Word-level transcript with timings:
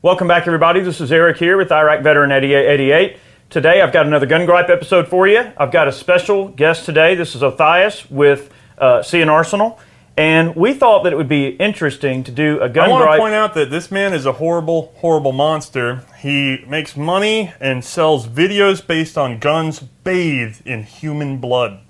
Welcome 0.00 0.28
back, 0.28 0.46
everybody. 0.46 0.78
This 0.78 1.00
is 1.00 1.10
Eric 1.10 1.38
here 1.38 1.56
with 1.56 1.72
Iraq 1.72 2.04
Veteran 2.04 2.30
8888. 2.30 3.18
Today, 3.50 3.82
I've 3.82 3.92
got 3.92 4.06
another 4.06 4.26
Gun 4.26 4.46
Gripe 4.46 4.70
episode 4.70 5.08
for 5.08 5.26
you. 5.26 5.50
I've 5.56 5.72
got 5.72 5.88
a 5.88 5.92
special 5.92 6.50
guest 6.50 6.86
today. 6.86 7.16
This 7.16 7.34
is 7.34 7.42
Othais 7.42 8.08
with 8.08 8.48
uh, 8.78 9.02
C&Rsenal. 9.02 9.76
And 10.16 10.54
we 10.54 10.72
thought 10.72 11.02
that 11.02 11.12
it 11.12 11.16
would 11.16 11.28
be 11.28 11.48
interesting 11.48 12.22
to 12.22 12.30
do 12.30 12.60
a 12.60 12.68
gun 12.68 12.88
gripe. 12.88 12.88
I 12.88 12.90
want 12.90 13.02
gripe. 13.02 13.16
to 13.16 13.22
point 13.22 13.34
out 13.34 13.54
that 13.54 13.70
this 13.72 13.90
man 13.90 14.14
is 14.14 14.24
a 14.24 14.34
horrible, 14.34 14.92
horrible 14.98 15.32
monster. 15.32 16.04
He 16.20 16.64
makes 16.68 16.96
money 16.96 17.52
and 17.58 17.84
sells 17.84 18.28
videos 18.28 18.86
based 18.86 19.18
on 19.18 19.40
guns 19.40 19.80
bathed 19.80 20.64
in 20.64 20.84
human 20.84 21.38
blood. 21.38 21.80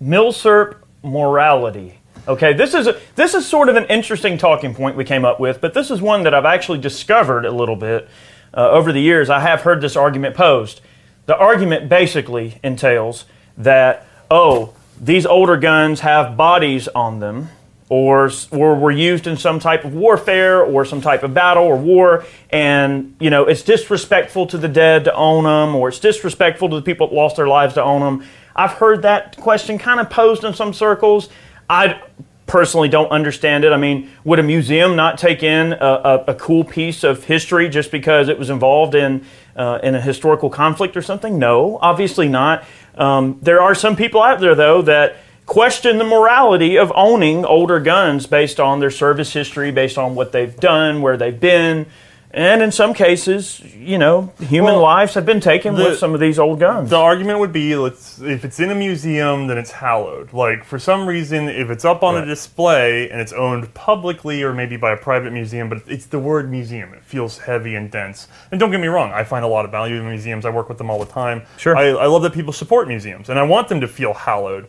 Milsurp 0.00 0.76
morality. 1.02 1.97
Okay, 2.28 2.52
this 2.52 2.74
is 2.74 2.86
a, 2.86 3.00
this 3.14 3.32
is 3.32 3.46
sort 3.46 3.70
of 3.70 3.76
an 3.76 3.86
interesting 3.86 4.36
talking 4.36 4.74
point 4.74 4.96
we 4.96 5.04
came 5.04 5.24
up 5.24 5.40
with, 5.40 5.62
but 5.62 5.72
this 5.72 5.90
is 5.90 6.02
one 6.02 6.24
that 6.24 6.34
I've 6.34 6.44
actually 6.44 6.78
discovered 6.78 7.46
a 7.46 7.50
little 7.50 7.74
bit 7.74 8.06
uh, 8.52 8.68
over 8.68 8.92
the 8.92 9.00
years. 9.00 9.30
I 9.30 9.40
have 9.40 9.62
heard 9.62 9.80
this 9.80 9.96
argument 9.96 10.36
posed. 10.36 10.82
The 11.24 11.34
argument 11.34 11.88
basically 11.88 12.60
entails 12.62 13.24
that 13.56 14.06
oh, 14.30 14.74
these 15.00 15.24
older 15.24 15.56
guns 15.56 16.00
have 16.00 16.36
bodies 16.36 16.86
on 16.88 17.20
them, 17.20 17.48
or 17.88 18.30
or 18.50 18.74
were 18.74 18.90
used 18.90 19.26
in 19.26 19.38
some 19.38 19.58
type 19.58 19.86
of 19.86 19.94
warfare 19.94 20.62
or 20.62 20.84
some 20.84 21.00
type 21.00 21.22
of 21.22 21.32
battle 21.32 21.64
or 21.64 21.78
war, 21.78 22.26
and 22.50 23.16
you 23.20 23.30
know 23.30 23.46
it's 23.46 23.62
disrespectful 23.62 24.46
to 24.48 24.58
the 24.58 24.68
dead 24.68 25.04
to 25.04 25.14
own 25.14 25.44
them, 25.44 25.74
or 25.74 25.88
it's 25.88 25.98
disrespectful 25.98 26.68
to 26.68 26.76
the 26.76 26.82
people 26.82 27.08
that 27.08 27.14
lost 27.14 27.36
their 27.36 27.48
lives 27.48 27.72
to 27.72 27.82
own 27.82 28.02
them. 28.02 28.28
I've 28.54 28.72
heard 28.72 29.00
that 29.02 29.38
question 29.38 29.78
kind 29.78 29.98
of 29.98 30.10
posed 30.10 30.44
in 30.44 30.52
some 30.52 30.74
circles. 30.74 31.30
I 31.68 32.00
personally 32.46 32.88
don't 32.88 33.10
understand 33.10 33.64
it. 33.64 33.72
I 33.72 33.76
mean, 33.76 34.10
would 34.24 34.38
a 34.38 34.42
museum 34.42 34.96
not 34.96 35.18
take 35.18 35.42
in 35.42 35.74
a, 35.74 35.76
a, 35.76 36.24
a 36.28 36.34
cool 36.34 36.64
piece 36.64 37.04
of 37.04 37.24
history 37.24 37.68
just 37.68 37.90
because 37.90 38.28
it 38.28 38.38
was 38.38 38.50
involved 38.50 38.94
in 38.94 39.24
uh, 39.54 39.80
in 39.82 39.94
a 39.94 40.00
historical 40.00 40.50
conflict 40.50 40.96
or 40.96 41.02
something? 41.02 41.38
No, 41.38 41.78
obviously 41.80 42.28
not. 42.28 42.64
Um, 42.96 43.38
there 43.42 43.60
are 43.60 43.74
some 43.74 43.96
people 43.96 44.22
out 44.22 44.40
there 44.40 44.54
though 44.54 44.82
that 44.82 45.16
question 45.46 45.98
the 45.98 46.04
morality 46.04 46.76
of 46.76 46.92
owning 46.94 47.44
older 47.44 47.80
guns 47.80 48.26
based 48.26 48.60
on 48.60 48.80
their 48.80 48.90
service 48.90 49.32
history, 49.32 49.70
based 49.70 49.96
on 49.96 50.14
what 50.14 50.32
they've 50.32 50.56
done, 50.56 51.00
where 51.02 51.16
they've 51.16 51.40
been. 51.40 51.86
And 52.30 52.60
in 52.60 52.72
some 52.72 52.92
cases, 52.92 53.58
you 53.74 53.96
know, 53.96 54.30
human 54.38 54.74
Well, 54.74 54.82
lives 54.82 55.14
have 55.14 55.24
been 55.24 55.40
taken 55.40 55.74
the- 55.76 55.84
with 55.84 55.98
some 55.98 56.12
of 56.12 56.20
these 56.20 56.38
old 56.38 56.60
guns. 56.60 56.90
The 56.90 56.96
argument 56.98 57.38
would 57.38 57.54
be 57.54 57.74
let's, 57.74 58.20
if 58.20 58.44
it's 58.44 58.60
in 58.60 58.70
a 58.70 58.74
museum, 58.74 59.46
then 59.46 59.56
it's 59.56 59.70
hallowed. 59.70 60.34
Like, 60.34 60.62
for 60.62 60.78
some 60.78 61.06
reason, 61.06 61.48
if 61.48 61.70
it's 61.70 61.86
up 61.86 62.02
on 62.02 62.16
Right. 62.16 62.24
a 62.24 62.26
display 62.26 63.08
and 63.08 63.18
it's 63.22 63.32
owned 63.32 63.72
publicly 63.72 64.42
or 64.42 64.52
maybe 64.52 64.76
by 64.76 64.92
a 64.92 64.96
private 64.98 65.32
museum, 65.32 65.70
but 65.70 65.78
it's 65.86 66.04
the 66.04 66.18
word 66.18 66.50
museum, 66.50 66.92
it 66.92 67.02
feels 67.02 67.38
heavy 67.38 67.74
and 67.74 67.90
dense. 67.90 68.28
And 68.50 68.60
don't 68.60 68.70
get 68.70 68.80
me 68.80 68.88
wrong, 68.88 69.10
I 69.10 69.24
find 69.24 69.42
a 69.42 69.48
lot 69.48 69.64
of 69.64 69.70
value 69.70 69.96
in 69.96 70.06
museums. 70.06 70.44
I 70.44 70.50
work 70.50 70.68
with 70.68 70.76
them 70.76 70.90
all 70.90 70.98
the 70.98 71.10
time. 71.10 71.42
Sure. 71.56 71.74
I, 71.78 71.86
I 71.88 72.06
love 72.06 72.20
that 72.24 72.34
people 72.34 72.52
support 72.52 72.88
museums, 72.88 73.30
and 73.30 73.38
I 73.38 73.42
want 73.44 73.68
them 73.68 73.80
to 73.80 73.88
feel 73.88 74.12
hallowed. 74.12 74.66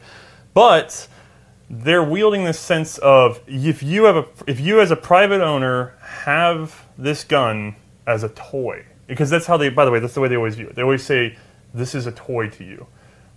But 0.54 1.08
they're 1.70 2.04
wielding 2.04 2.46
this 2.46 2.60
sense 2.60 2.98
of 2.98 3.40
if 3.48 3.84
you 3.84 4.06
have 4.06 4.16
a 4.16 4.26
if 4.48 4.60
you 4.60 4.82
as 4.82 4.90
a 4.92 4.96
private 4.96 5.42
owner 5.42 5.96
have 6.02 6.86
this 6.98 7.24
gun 7.24 7.76
as 8.08 8.24
a 8.24 8.30
toy 8.30 8.84
because 9.08 9.30
that's 9.30 9.46
how 9.46 9.56
they 9.56 9.70
by 9.70 9.86
the 9.86 9.92
way 9.92 10.00
that's 10.00 10.16
the 10.16 10.22
way 10.22 10.28
they 10.28 10.36
always 10.36 10.56
view 10.56 10.68
it. 10.68 10.76
They 10.76 10.82
always 10.82 11.04
say 11.04 11.38
this 11.74 11.94
is 11.94 12.08
a 12.08 12.12
toy 12.12 12.50
to 12.50 12.64
you. 12.64 12.88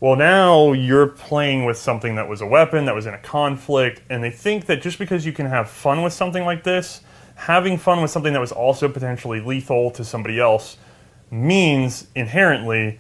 Well 0.01 0.17
now 0.17 0.73
you're 0.73 1.07
playing 1.07 1.67
with 1.67 1.77
something 1.77 2.15
that 2.15 2.29
was 2.29 2.41
a 2.41 2.47
weapon 2.47 2.87
that 2.87 2.95
was 2.95 3.07
in 3.07 3.13
a 3.13 3.19
conflict 3.19 4.03
and 4.09 4.25
they 4.25 4.31
think 4.31 4.67
that 4.67 4.81
just 4.81 4.99
because 4.99 5.27
you 5.27 5.33
can 5.33 5.47
have 5.47 5.69
fun 5.69 6.03
with 6.03 6.15
something 6.15 6.45
like 6.45 6.65
this 6.65 7.03
having 7.35 7.77
fun 7.77 8.01
with 8.01 8.11
something 8.11 8.33
that 8.33 8.41
was 8.41 8.53
also 8.53 8.89
potentially 8.89 9.41
lethal 9.41 9.91
to 9.91 10.05
somebody 10.05 10.39
else 10.39 10.77
means 11.31 12.07
inherently 12.15 12.99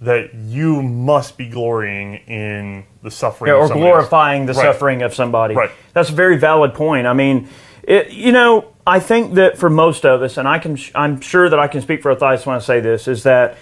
that 0.00 0.32
you 0.34 0.80
must 0.82 1.36
be 1.36 1.46
glorying 1.48 2.14
in 2.28 2.84
the 3.02 3.10
suffering 3.10 3.48
Yeah, 3.50 3.56
of 3.56 3.62
or 3.64 3.68
somebody 3.68 3.86
else. 3.86 3.94
glorifying 3.94 4.46
the 4.46 4.52
Right. 4.52 4.62
suffering 4.62 5.02
of 5.02 5.14
somebody. 5.14 5.54
Right. 5.54 5.70
That's 5.92 6.10
a 6.10 6.14
very 6.14 6.36
valid 6.36 6.74
point. 6.74 7.06
I 7.06 7.12
mean, 7.14 7.48
it, 7.82 8.10
you 8.12 8.30
know, 8.32 8.66
I 8.86 9.00
think 9.00 9.34
that 9.34 9.58
for 9.58 9.68
most 9.68 10.06
of 10.06 10.22
us, 10.22 10.36
and 10.36 10.46
I 10.46 10.58
can, 10.58 10.78
I'm 10.94 11.20
sure 11.20 11.48
that 11.48 11.58
I 11.58 11.66
can 11.66 11.80
speak 11.80 12.02
for 12.02 12.14
Othais 12.14 12.46
when 12.46 12.54
I 12.54 12.60
say 12.60 12.78
this, 12.80 13.08
is 13.08 13.24
that 13.24 13.56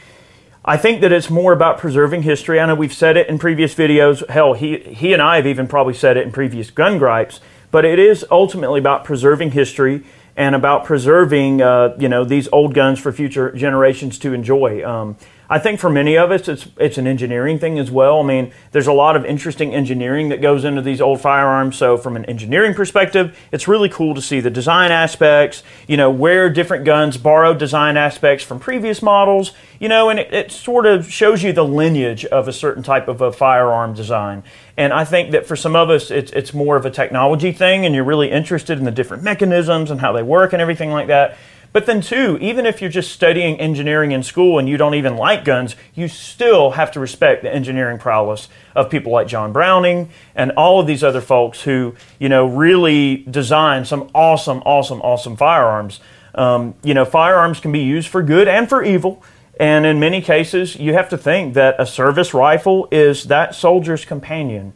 I 0.65 0.77
think 0.77 1.01
that 1.01 1.13
it's 1.13 1.31
more 1.31 1.53
about 1.53 1.79
preserving 1.79 2.23
history. 2.23 2.59
I 2.61 2.67
know 2.67 2.75
we've 2.75 2.93
said 2.93 3.17
it 3.17 3.29
in 3.29 3.39
previous 3.39 3.75
videos. 3.75 4.29
Hell, 4.29 4.53
he 4.55 4.79
he 4.79 5.13
and 5.13 5.23
I 5.23 5.37
have 5.37 5.47
even 5.47 5.67
probably 5.69 5.95
said 5.95 6.17
it 6.17 6.27
in 6.27 6.33
previous 6.33 6.71
gun 6.71 6.99
gripes. 6.99 7.41
But 7.71 7.85
it 7.85 7.99
is 7.99 8.25
ultimately 8.31 8.79
about 8.81 9.05
preserving 9.05 9.53
history 9.53 10.03
and 10.37 10.55
about 10.55 10.85
preserving, 10.85 11.63
uh, 11.63 11.95
you 11.99 12.09
know, 12.09 12.25
these 12.25 12.49
old 12.53 12.75
guns 12.75 12.99
for 12.99 13.11
future 13.13 13.53
generations 13.53 14.19
to 14.21 14.33
enjoy. 14.35 14.85
Um, 14.85 15.17
I 15.49 15.61
think 15.61 15.79
for 15.79 15.89
many 15.89 16.17
of 16.19 16.33
us, 16.33 16.49
it's 16.49 16.67
it's 16.77 16.99
an 16.99 17.07
engineering 17.07 17.59
thing 17.59 17.79
as 17.79 17.91
well. 17.91 18.21
I 18.21 18.25
mean, 18.25 18.53
there's 18.73 18.89
a 18.89 18.93
lot 18.93 19.15
of 19.15 19.25
interesting 19.25 19.75
engineering 19.75 20.29
that 20.31 20.43
goes 20.43 20.65
into 20.65 20.83
these 20.83 21.01
old 21.01 21.21
firearms. 21.21 21.77
So, 21.77 21.97
from 21.97 22.17
an 22.17 22.25
engineering 22.25 22.75
perspective, 22.75 23.39
it's 23.53 23.69
really 23.69 23.89
cool 23.89 24.15
to 24.15 24.23
see 24.23 24.41
the 24.41 24.51
design 24.51 24.91
aspects. 24.91 25.63
You 25.87 25.97
know, 25.97 26.11
where 26.11 26.51
different 26.51 26.85
guns 26.85 27.17
borrow 27.17 27.55
design 27.55 27.97
aspects 27.97 28.45
from 28.45 28.59
previous 28.59 29.03
models. 29.03 29.53
You 29.79 29.89
know, 29.89 30.09
and 30.09 30.19
it, 30.19 30.33
it 30.35 30.51
sort 30.53 30.85
of 30.85 31.11
shows 31.11 31.43
you 31.43 31.53
the 31.53 31.65
lineage 31.65 32.25
of 32.25 32.49
a 32.49 32.53
certain 32.53 32.83
type 32.83 33.07
of 33.07 33.21
a 33.21 33.31
firearm 33.31 33.95
design. 33.95 34.43
And 34.77 34.93
I 34.93 35.05
think 35.05 35.31
that 35.31 35.47
for 35.47 35.55
some 35.55 35.77
of 35.77 35.91
us, 35.91 36.11
it's 36.11 36.33
it's 36.33 36.53
more 36.53 36.77
of 36.77 36.85
a 36.85 36.91
technology 36.91 37.53
thing, 37.53 37.87
and 37.87 37.95
you're 37.95 38.05
really 38.05 38.31
interested 38.33 38.79
in 38.79 38.85
the 38.85 38.91
different 38.91 39.23
mechanisms 39.23 39.93
and 39.93 40.01
how 40.01 40.13
they 40.13 40.23
work 40.23 40.53
and 40.53 40.61
everything 40.61 40.91
like 40.91 41.07
that. 41.07 41.39
But 41.73 41.87
then, 41.87 42.01
too, 42.01 42.39
even 42.41 42.65
if 42.65 42.81
you're 42.81 42.91
just 42.91 43.13
studying 43.13 43.61
engineering 43.61 44.13
in 44.13 44.23
school 44.23 44.59
and 44.59 44.69
you 44.69 44.77
don't 44.77 44.95
even 44.95 45.17
like 45.17 45.45
guns, 45.45 45.77
you 45.95 46.09
still 46.09 46.71
have 46.71 46.91
to 46.93 47.01
respect 47.01 47.43
the 47.43 47.55
engineering 47.55 47.99
prowess 47.99 48.49
of 48.75 48.89
people 48.91 49.13
like 49.13 49.27
John 49.27 49.53
Browning 49.53 50.09
and 50.35 50.53
all 50.53 50.81
of 50.81 50.87
these 50.87 51.05
other 51.05 51.21
folks 51.21 51.63
who, 51.63 51.95
you 52.19 52.29
know, 52.29 52.47
really 52.47 53.17
design 53.31 53.85
some 53.85 54.11
awesome, 54.15 54.63
awesome, 54.65 55.01
awesome 55.03 55.37
firearms. 55.37 56.01
Um, 56.35 56.75
you 56.83 56.95
know, 56.95 57.05
firearms 57.05 57.61
can 57.61 57.73
be 57.73 57.81
used 57.81 58.09
for 58.09 58.23
good 58.23 58.49
and 58.49 58.69
for 58.69 58.83
evil. 58.83 59.23
And 59.59 59.87
in 59.87 59.99
many 59.99 60.21
cases, 60.21 60.77
you 60.77 60.93
have 60.93 61.09
to 61.11 61.19
think 61.19 61.55
that 61.55 61.77
a 61.79 61.87
service 61.87 62.35
rifle 62.35 62.89
is 62.91 63.25
that 63.25 63.55
soldier's 63.55 64.05
companion. 64.05 64.75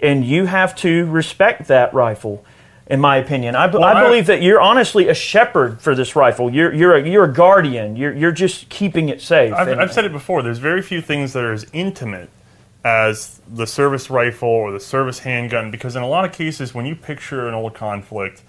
And 0.00 0.24
you 0.24 0.46
have 0.46 0.74
to 0.76 1.06
respect 1.06 1.68
that 1.68 1.94
rifle 1.94 2.44
in 2.88 3.00
my 3.00 3.16
opinion. 3.16 3.56
I 3.56 3.66
believe 3.66 4.26
that 4.26 4.42
you're 4.42 4.60
honestly 4.60 5.08
a 5.08 5.14
shepherd 5.14 5.80
for 5.80 5.94
this 5.94 6.14
rifle. 6.14 6.50
You're 6.50 6.72
you're 6.72 6.94
a, 6.96 7.08
you're 7.08 7.24
a 7.24 7.32
guardian. 7.32 7.96
You're 7.96 8.14
you're 8.14 8.32
just 8.32 8.68
keeping 8.68 9.08
it 9.08 9.20
safe. 9.20 9.52
I've, 9.52 9.68
And- 9.68 9.80
I've 9.80 9.92
said 9.92 10.04
it 10.04 10.12
before. 10.12 10.42
There's 10.42 10.58
very 10.58 10.82
few 10.82 11.00
things 11.00 11.32
that 11.32 11.44
are 11.44 11.52
as 11.52 11.66
intimate 11.72 12.30
as 12.84 13.40
the 13.52 13.66
service 13.66 14.10
rifle 14.10 14.48
or 14.48 14.70
the 14.70 14.78
service 14.78 15.18
handgun 15.20 15.72
because 15.72 15.96
in 15.96 16.02
a 16.02 16.08
lot 16.08 16.24
of 16.24 16.32
cases, 16.32 16.72
when 16.72 16.86
you 16.86 16.94
picture 16.94 17.48
an 17.48 17.54
old 17.54 17.74
conflict, 17.74 18.44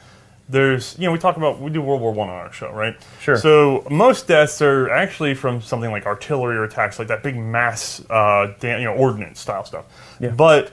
there's 0.47 0.95
you 0.99 1.05
know 1.07 1.11
we 1.11 1.17
talk 1.17 1.37
about 1.37 1.59
we 1.59 1.71
do 1.71 1.81
World 1.81 2.01
War 2.01 2.13
One 2.13 2.29
on 2.29 2.35
our 2.35 2.53
show, 2.53 2.71
right? 2.71 2.95
Sure. 3.19 3.37
So 3.37 3.85
most 3.89 4.27
deaths 4.27 4.61
are 4.61 4.89
actually 4.91 5.33
from 5.33 5.61
something 5.61 5.89
like 5.89 6.05
artillery 6.05 6.55
or 6.55 6.63
attacks, 6.63 6.99
like 6.99 7.07
that 7.07 7.23
big 7.23 7.35
mass, 7.35 8.01
uh, 8.11 8.53
you 8.61 8.83
know, 8.83 8.93
ordnance 8.93 9.39
style 9.39 9.65
stuff. 9.65 9.85
Yeah. 10.19 10.29
But 10.29 10.71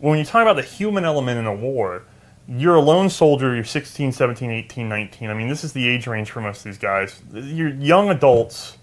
when 0.00 0.18
you 0.18 0.24
talk 0.24 0.42
about 0.42 0.56
the 0.56 0.62
human 0.62 1.04
element 1.04 1.38
in 1.38 1.46
a 1.46 1.54
war, 1.54 2.02
you're 2.48 2.74
a 2.74 2.80
lone 2.80 3.08
soldier, 3.08 3.54
you're 3.54 3.64
16, 3.64 4.12
17, 4.12 4.50
18, 4.50 4.88
19. 4.88 5.30
I 5.30 5.34
mean, 5.34 5.48
this 5.48 5.64
is 5.64 5.72
the 5.72 5.88
age 5.88 6.06
range 6.06 6.30
for 6.30 6.40
most 6.40 6.58
of 6.58 6.64
these 6.64 6.78
guys. 6.78 7.22
You're 7.32 7.70
young 7.70 8.10
adults 8.10 8.78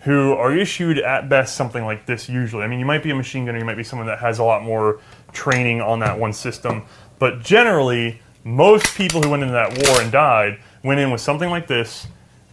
who 0.00 0.32
are 0.34 0.54
issued 0.54 0.98
at 0.98 1.28
best 1.28 1.56
something 1.56 1.84
like 1.84 2.06
this 2.06 2.28
usually. 2.28 2.62
I 2.62 2.66
mean, 2.66 2.78
you 2.78 2.84
might 2.84 3.02
be 3.02 3.10
a 3.10 3.14
machine 3.14 3.46
gunner, 3.46 3.58
you 3.58 3.64
might 3.64 3.76
be 3.76 3.84
someone 3.84 4.06
that 4.08 4.18
has 4.18 4.38
a 4.38 4.44
lot 4.44 4.62
more 4.62 5.00
training 5.32 5.80
on 5.80 6.00
that 6.00 6.18
one 6.18 6.32
system, 6.32 6.84
but 7.18 7.40
generally, 7.40 8.20
most 8.44 8.94
people 8.96 9.22
who 9.22 9.30
went 9.30 9.42
into 9.42 9.54
that 9.54 9.70
war 9.86 10.02
and 10.02 10.12
died 10.12 10.58
went 10.82 11.00
in 11.00 11.10
with 11.10 11.22
something 11.22 11.48
like 11.48 11.66
this 11.66 12.06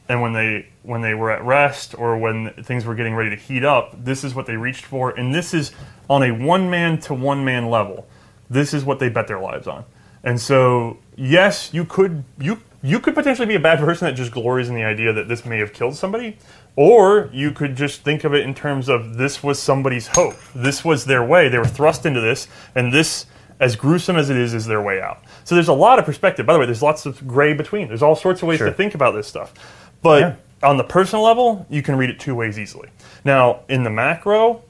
and 0.07 0.21
when 0.21 0.33
they 0.33 0.67
when 0.83 1.01
they 1.01 1.13
were 1.13 1.31
at 1.31 1.43
rest 1.43 1.95
or 1.97 2.17
when 2.17 2.51
things 2.63 2.85
were 2.85 2.95
getting 2.95 3.15
ready 3.15 3.29
to 3.29 3.35
heat 3.35 3.63
up, 3.63 4.03
this 4.03 4.23
is 4.23 4.33
what 4.33 4.45
they 4.45 4.57
reached 4.57 4.83
for, 4.83 5.11
and 5.11 5.33
this 5.33 5.53
is 5.53 5.71
on 6.09 6.23
a 6.23 6.31
one 6.31 6.69
man 6.69 6.99
to 7.01 7.13
one 7.13 7.45
man 7.45 7.69
level. 7.69 8.07
This 8.49 8.73
is 8.73 8.83
what 8.83 8.99
they 8.99 9.09
bet 9.09 9.27
their 9.27 9.39
lives 9.39 9.67
on. 9.67 9.85
And 10.23 10.39
so, 10.39 10.97
yes, 11.15 11.73
you 11.73 11.85
could 11.85 12.23
you 12.39 12.59
you 12.83 12.99
could 12.99 13.13
potentially 13.13 13.45
be 13.47 13.55
a 13.55 13.59
bad 13.59 13.79
person 13.79 14.07
that 14.07 14.13
just 14.13 14.31
glories 14.31 14.67
in 14.69 14.75
the 14.75 14.83
idea 14.83 15.13
that 15.13 15.27
this 15.27 15.45
may 15.45 15.59
have 15.59 15.71
killed 15.73 15.95
somebody, 15.95 16.37
or 16.75 17.29
you 17.31 17.51
could 17.51 17.75
just 17.75 18.01
think 18.01 18.23
of 18.23 18.33
it 18.33 18.41
in 18.43 18.53
terms 18.55 18.89
of 18.89 19.17
this 19.17 19.43
was 19.43 19.59
somebody's 19.59 20.07
hope. 20.07 20.35
This 20.55 20.83
was 20.83 21.05
their 21.05 21.23
way. 21.23 21.47
They 21.49 21.59
were 21.59 21.65
thrust 21.65 22.05
into 22.07 22.21
this, 22.21 22.47
and 22.73 22.91
this, 22.91 23.27
as 23.59 23.75
gruesome 23.75 24.15
as 24.15 24.31
it 24.31 24.37
is, 24.37 24.55
is 24.55 24.65
their 24.65 24.81
way 24.81 24.99
out. 24.99 25.19
So 25.43 25.53
there's 25.53 25.67
a 25.67 25.73
lot 25.73 25.99
of 25.99 26.05
perspective. 26.05 26.45
By 26.47 26.53
the 26.53 26.59
way, 26.59 26.65
there's 26.65 26.81
lots 26.81 27.05
of 27.05 27.27
gray 27.27 27.53
between. 27.53 27.87
There's 27.87 28.01
all 28.01 28.15
sorts 28.15 28.41
of 28.41 28.47
ways 28.47 28.57
Sure. 28.57 28.67
to 28.67 28.73
think 28.73 28.95
about 28.95 29.13
this 29.13 29.27
stuff. 29.27 29.53
But 30.01 30.19
Yeah. 30.21 30.33
on 30.69 30.77
the 30.77 30.83
personal 30.83 31.23
level, 31.23 31.67
you 31.69 31.83
can 31.83 31.97
read 31.97 32.09
it 32.09 32.19
two 32.19 32.33
ways 32.33 32.57
easily. 32.57 32.89
Now, 33.23 33.59
in 33.69 33.83
the 33.83 33.91
macro, 33.91 34.63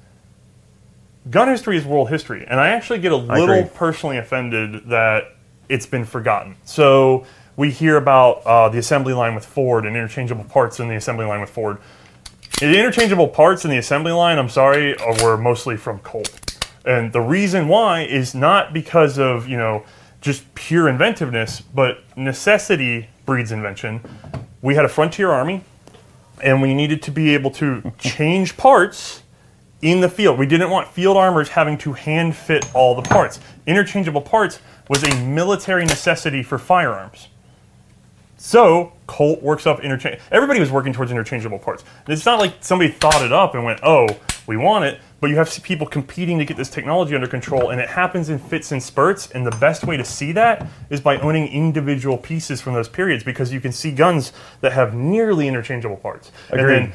gun 1.30 1.48
history 1.48 1.77
is 1.77 1.86
world 1.86 2.09
history, 2.09 2.45
and 2.50 2.59
I 2.59 2.69
actually 2.69 3.00
get 3.00 3.12
a 3.13 3.15
little 3.18 3.63
personally 3.69 4.18
offended 4.18 4.89
that 4.89 5.36
it's 5.69 5.86
been 5.86 6.06
forgotten. 6.06 6.56
So 6.66 7.25
we 7.56 7.72
hear 7.72 7.98
about 7.98 8.44
uh, 8.46 8.69
the 8.69 8.80
assembly 8.80 9.13
line 9.13 9.36
with 9.36 9.46
Ford 9.46 9.86
and 9.86 9.96
interchangeable 9.96 10.46
parts 10.46 10.80
in 10.80 10.88
the 10.88 10.96
assembly 10.96 11.25
line 11.25 11.42
with 11.42 11.50
Ford. 11.50 11.78
The 12.60 12.78
interchangeable 12.78 13.28
parts 13.28 13.66
in 13.66 13.72
the 13.72 13.78
assembly 13.78 14.12
line, 14.12 14.38
I'm 14.38 14.50
sorry, 14.50 14.98
uh, 14.98 15.24
were 15.24 15.38
mostly 15.38 15.78
from 15.78 16.00
Colt. 16.00 16.40
And 16.86 17.12
the 17.12 17.22
reason 17.22 17.68
why 17.68 18.02
is 18.02 18.34
not 18.34 18.74
because 18.74 19.19
of, 19.19 19.48
you 19.48 19.58
know, 19.58 19.84
just 20.22 20.54
pure 20.54 20.88
inventiveness, 20.88 21.62
but 21.62 22.04
necessity 22.16 23.10
breeds 23.25 23.52
invention. 23.52 24.02
We 24.62 24.75
had 24.75 24.86
a 24.86 24.90
frontier 24.90 25.31
army, 25.31 25.63
and 26.44 26.62
we 26.62 26.74
needed 26.74 27.02
to 27.04 27.12
be 27.12 27.34
able 27.34 27.52
to 27.52 27.92
change 27.98 28.58
parts 28.58 29.24
in 29.81 30.02
the 30.02 30.10
field. 30.10 30.38
We 30.38 30.46
didn't 30.46 30.69
want 30.69 30.88
field 30.88 31.18
armors 31.18 31.50
having 31.50 31.78
to 31.80 31.94
hand 31.94 32.36
fit 32.36 32.69
all 32.75 32.96
the 32.96 33.02
parts. 33.02 33.40
Interchangeable 33.66 34.22
parts 34.22 34.60
was 34.91 35.03
a 35.05 35.23
military 35.23 35.85
necessity 35.85 36.43
for 36.43 36.57
firearms. 36.57 37.29
So 38.35 38.91
Colt 39.07 39.41
works 39.41 39.65
up 39.65 39.79
interchange. 39.79 40.19
Everybody 40.33 40.59
was 40.59 40.69
working 40.69 40.91
towards 40.91 41.11
interchangeable 41.11 41.59
parts. 41.59 41.85
It's 42.09 42.25
not 42.25 42.39
like 42.39 42.55
somebody 42.59 42.91
thought 42.91 43.21
it 43.21 43.31
up 43.31 43.55
and 43.55 43.63
went, 43.63 43.79
"Oh, 43.83 44.05
we 44.47 44.57
want 44.57 44.83
it." 44.83 44.99
But 45.21 45.29
you 45.29 45.38
have 45.38 45.63
people 45.63 45.88
competing 45.88 46.39
to 46.39 46.45
get 46.45 46.57
this 46.57 46.69
technology 46.69 47.15
under 47.15 47.27
control, 47.27 47.69
and 47.69 47.79
it 47.79 47.88
happens 47.88 48.27
in 48.27 48.38
fits 48.38 48.73
and 48.73 48.83
spurts. 48.83 49.31
And 49.31 49.47
the 49.47 49.57
best 49.57 49.85
way 49.85 49.95
to 49.95 50.03
see 50.03 50.33
that 50.33 50.67
is 50.89 50.99
by 50.99 51.17
owning 51.19 51.47
individual 51.47 52.17
pieces 52.17 52.59
from 52.59 52.73
those 52.73 52.89
periods, 52.89 53.23
because 53.23 53.53
you 53.53 53.61
can 53.61 53.71
see 53.71 53.91
guns 53.91 54.33
that 54.59 54.73
have 54.73 54.93
nearly 54.93 55.47
interchangeable 55.47 55.95
parts, 55.95 56.33
and 56.49 56.67
then 56.67 56.93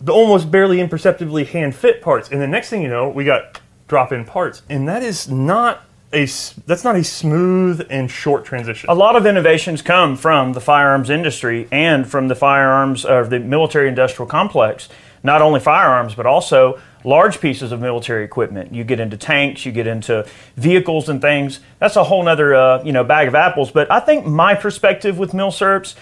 the 0.00 0.12
almost 0.12 0.52
barely 0.52 0.80
imperceptibly 0.80 1.42
hand 1.42 1.74
fit 1.74 2.00
parts. 2.00 2.28
And 2.30 2.40
the 2.40 2.46
next 2.46 2.68
thing 2.68 2.80
you 2.80 2.88
know, 2.88 3.08
we 3.08 3.24
got 3.24 3.60
drop 3.88 4.12
in 4.12 4.24
parts, 4.24 4.62
and 4.70 4.86
that 4.86 5.02
is 5.02 5.28
not 5.28 5.82
a 6.14 6.26
that's 6.66 6.84
not 6.84 6.96
a 6.96 7.04
smooth 7.04 7.86
and 7.90 8.10
short 8.10 8.44
transition. 8.44 8.88
a 8.88 8.94
lot 8.94 9.16
of 9.16 9.26
innovations 9.26 9.82
come 9.82 10.16
from 10.16 10.52
the 10.52 10.60
firearms 10.60 11.10
industry 11.10 11.68
and 11.70 12.06
from 12.06 12.28
the 12.28 12.34
firearms 12.34 13.04
of 13.04 13.30
the 13.30 13.40
military 13.40 13.88
industrial 13.88 14.28
complex. 14.28 14.88
Not 15.22 15.40
only 15.40 15.58
firearms, 15.58 16.14
but 16.14 16.26
also 16.26 16.78
large 17.02 17.40
pieces 17.40 17.72
of 17.72 17.80
military 17.80 18.24
equipment. 18.24 18.74
You 18.74 18.84
get 18.84 19.00
into 19.00 19.16
tanks, 19.16 19.64
you 19.64 19.72
get 19.72 19.86
into 19.86 20.26
vehicles 20.56 21.08
and 21.08 21.20
things. 21.20 21.60
That's 21.78 21.96
a 21.96 22.04
whole 22.04 22.26
other 22.28 22.54
uh, 22.54 22.82
you 22.82 22.92
know 22.92 23.04
bag 23.04 23.28
of 23.28 23.34
apples. 23.34 23.70
But 23.70 23.90
I 23.90 24.00
think 24.00 24.26
my 24.26 24.54
perspective 24.54 25.18
with 25.18 25.32
milsurps, 25.32 25.94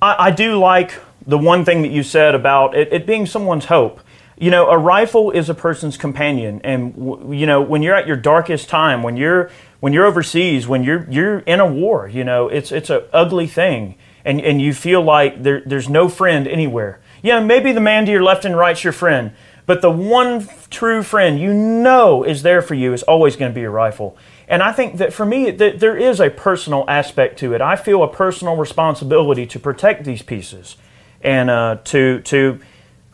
I, 0.00 0.26
I 0.26 0.30
do 0.30 0.58
like 0.58 1.00
the 1.26 1.38
one 1.38 1.64
thing 1.64 1.82
that 1.82 1.90
you 1.90 2.02
said 2.02 2.34
about 2.34 2.76
it, 2.76 2.92
it 2.92 3.06
being 3.06 3.26
someone's 3.26 3.66
hope. 3.66 4.00
You 4.38 4.50
know, 4.50 4.68
a 4.68 4.76
rifle 4.76 5.30
is 5.30 5.48
a 5.48 5.54
person's 5.54 5.96
companion, 5.96 6.60
and 6.62 6.94
you 7.34 7.46
know 7.46 7.62
when 7.62 7.82
you're 7.82 7.94
at 7.94 8.06
your 8.06 8.16
darkest 8.16 8.68
time, 8.68 9.02
when 9.02 9.16
you're 9.16 9.50
when 9.80 9.94
you're 9.94 10.04
overseas, 10.04 10.68
when 10.68 10.84
you're 10.84 11.06
you're 11.10 11.38
in 11.40 11.58
a 11.58 11.66
war, 11.66 12.06
you 12.06 12.22
know 12.22 12.48
it's 12.48 12.70
it's 12.70 12.90
an 12.90 13.02
ugly 13.14 13.46
thing, 13.46 13.94
and 14.26 14.38
and 14.42 14.60
you 14.60 14.74
feel 14.74 15.00
like 15.00 15.42
there, 15.42 15.62
there's 15.64 15.88
no 15.88 16.10
friend 16.10 16.46
anywhere. 16.46 17.00
Yeah, 17.22 17.40
maybe 17.40 17.72
the 17.72 17.80
man 17.80 18.04
to 18.04 18.12
your 18.12 18.22
left 18.22 18.44
and 18.44 18.54
right's 18.54 18.84
your 18.84 18.92
friend, 18.92 19.32
but 19.64 19.80
the 19.80 19.90
one 19.90 20.46
true 20.68 21.02
friend 21.02 21.40
you 21.40 21.54
know 21.54 22.22
is 22.22 22.42
there 22.42 22.60
for 22.60 22.74
you 22.74 22.92
is 22.92 23.02
always 23.04 23.36
going 23.36 23.50
to 23.50 23.54
be 23.54 23.62
your 23.62 23.70
rifle. 23.70 24.18
And 24.48 24.62
I 24.62 24.70
think 24.70 24.98
that 24.98 25.14
for 25.14 25.24
me, 25.24 25.50
that 25.50 25.80
there 25.80 25.96
is 25.96 26.20
a 26.20 26.28
personal 26.28 26.84
aspect 26.88 27.38
to 27.38 27.54
it. 27.54 27.62
I 27.62 27.74
feel 27.74 28.02
a 28.02 28.12
personal 28.12 28.56
responsibility 28.56 29.46
to 29.46 29.58
protect 29.58 30.04
these 30.04 30.20
pieces 30.20 30.76
and 31.22 31.48
uh, 31.48 31.78
to 31.84 32.20
to 32.20 32.60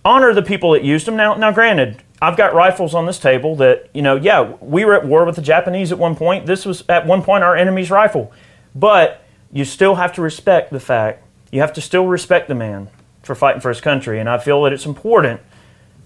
honor 0.04 0.34
the 0.34 0.42
people 0.42 0.72
that 0.72 0.84
used 0.84 1.06
them. 1.06 1.16
Now, 1.16 1.34
now, 1.34 1.52
granted, 1.52 2.02
I've 2.20 2.36
got 2.36 2.54
rifles 2.54 2.94
on 2.94 3.06
this 3.06 3.18
table 3.18 3.56
that 3.56 3.88
you 3.94 4.02
know, 4.02 4.16
yeah, 4.16 4.54
we 4.60 4.84
were 4.84 4.94
at 4.94 5.06
war 5.06 5.24
with 5.24 5.36
the 5.36 5.42
Japanese 5.42 5.92
at 5.92 5.98
one 5.98 6.16
point. 6.16 6.46
This 6.46 6.64
was 6.64 6.84
at 6.88 7.06
one 7.06 7.22
point 7.22 7.44
our 7.44 7.56
enemy's 7.56 7.90
rifle, 7.90 8.32
but 8.74 9.22
you 9.52 9.64
still 9.64 9.96
have 9.96 10.12
to 10.14 10.22
respect 10.22 10.70
the 10.70 10.80
fact. 10.80 11.24
You 11.50 11.60
have 11.60 11.72
to 11.74 11.80
still 11.80 12.06
respect 12.06 12.48
the 12.48 12.54
man 12.54 12.88
for 13.22 13.34
fighting 13.34 13.60
for 13.60 13.68
his 13.68 13.80
country, 13.80 14.18
and 14.18 14.28
I 14.28 14.38
feel 14.38 14.62
that 14.62 14.72
it's 14.72 14.86
important 14.86 15.40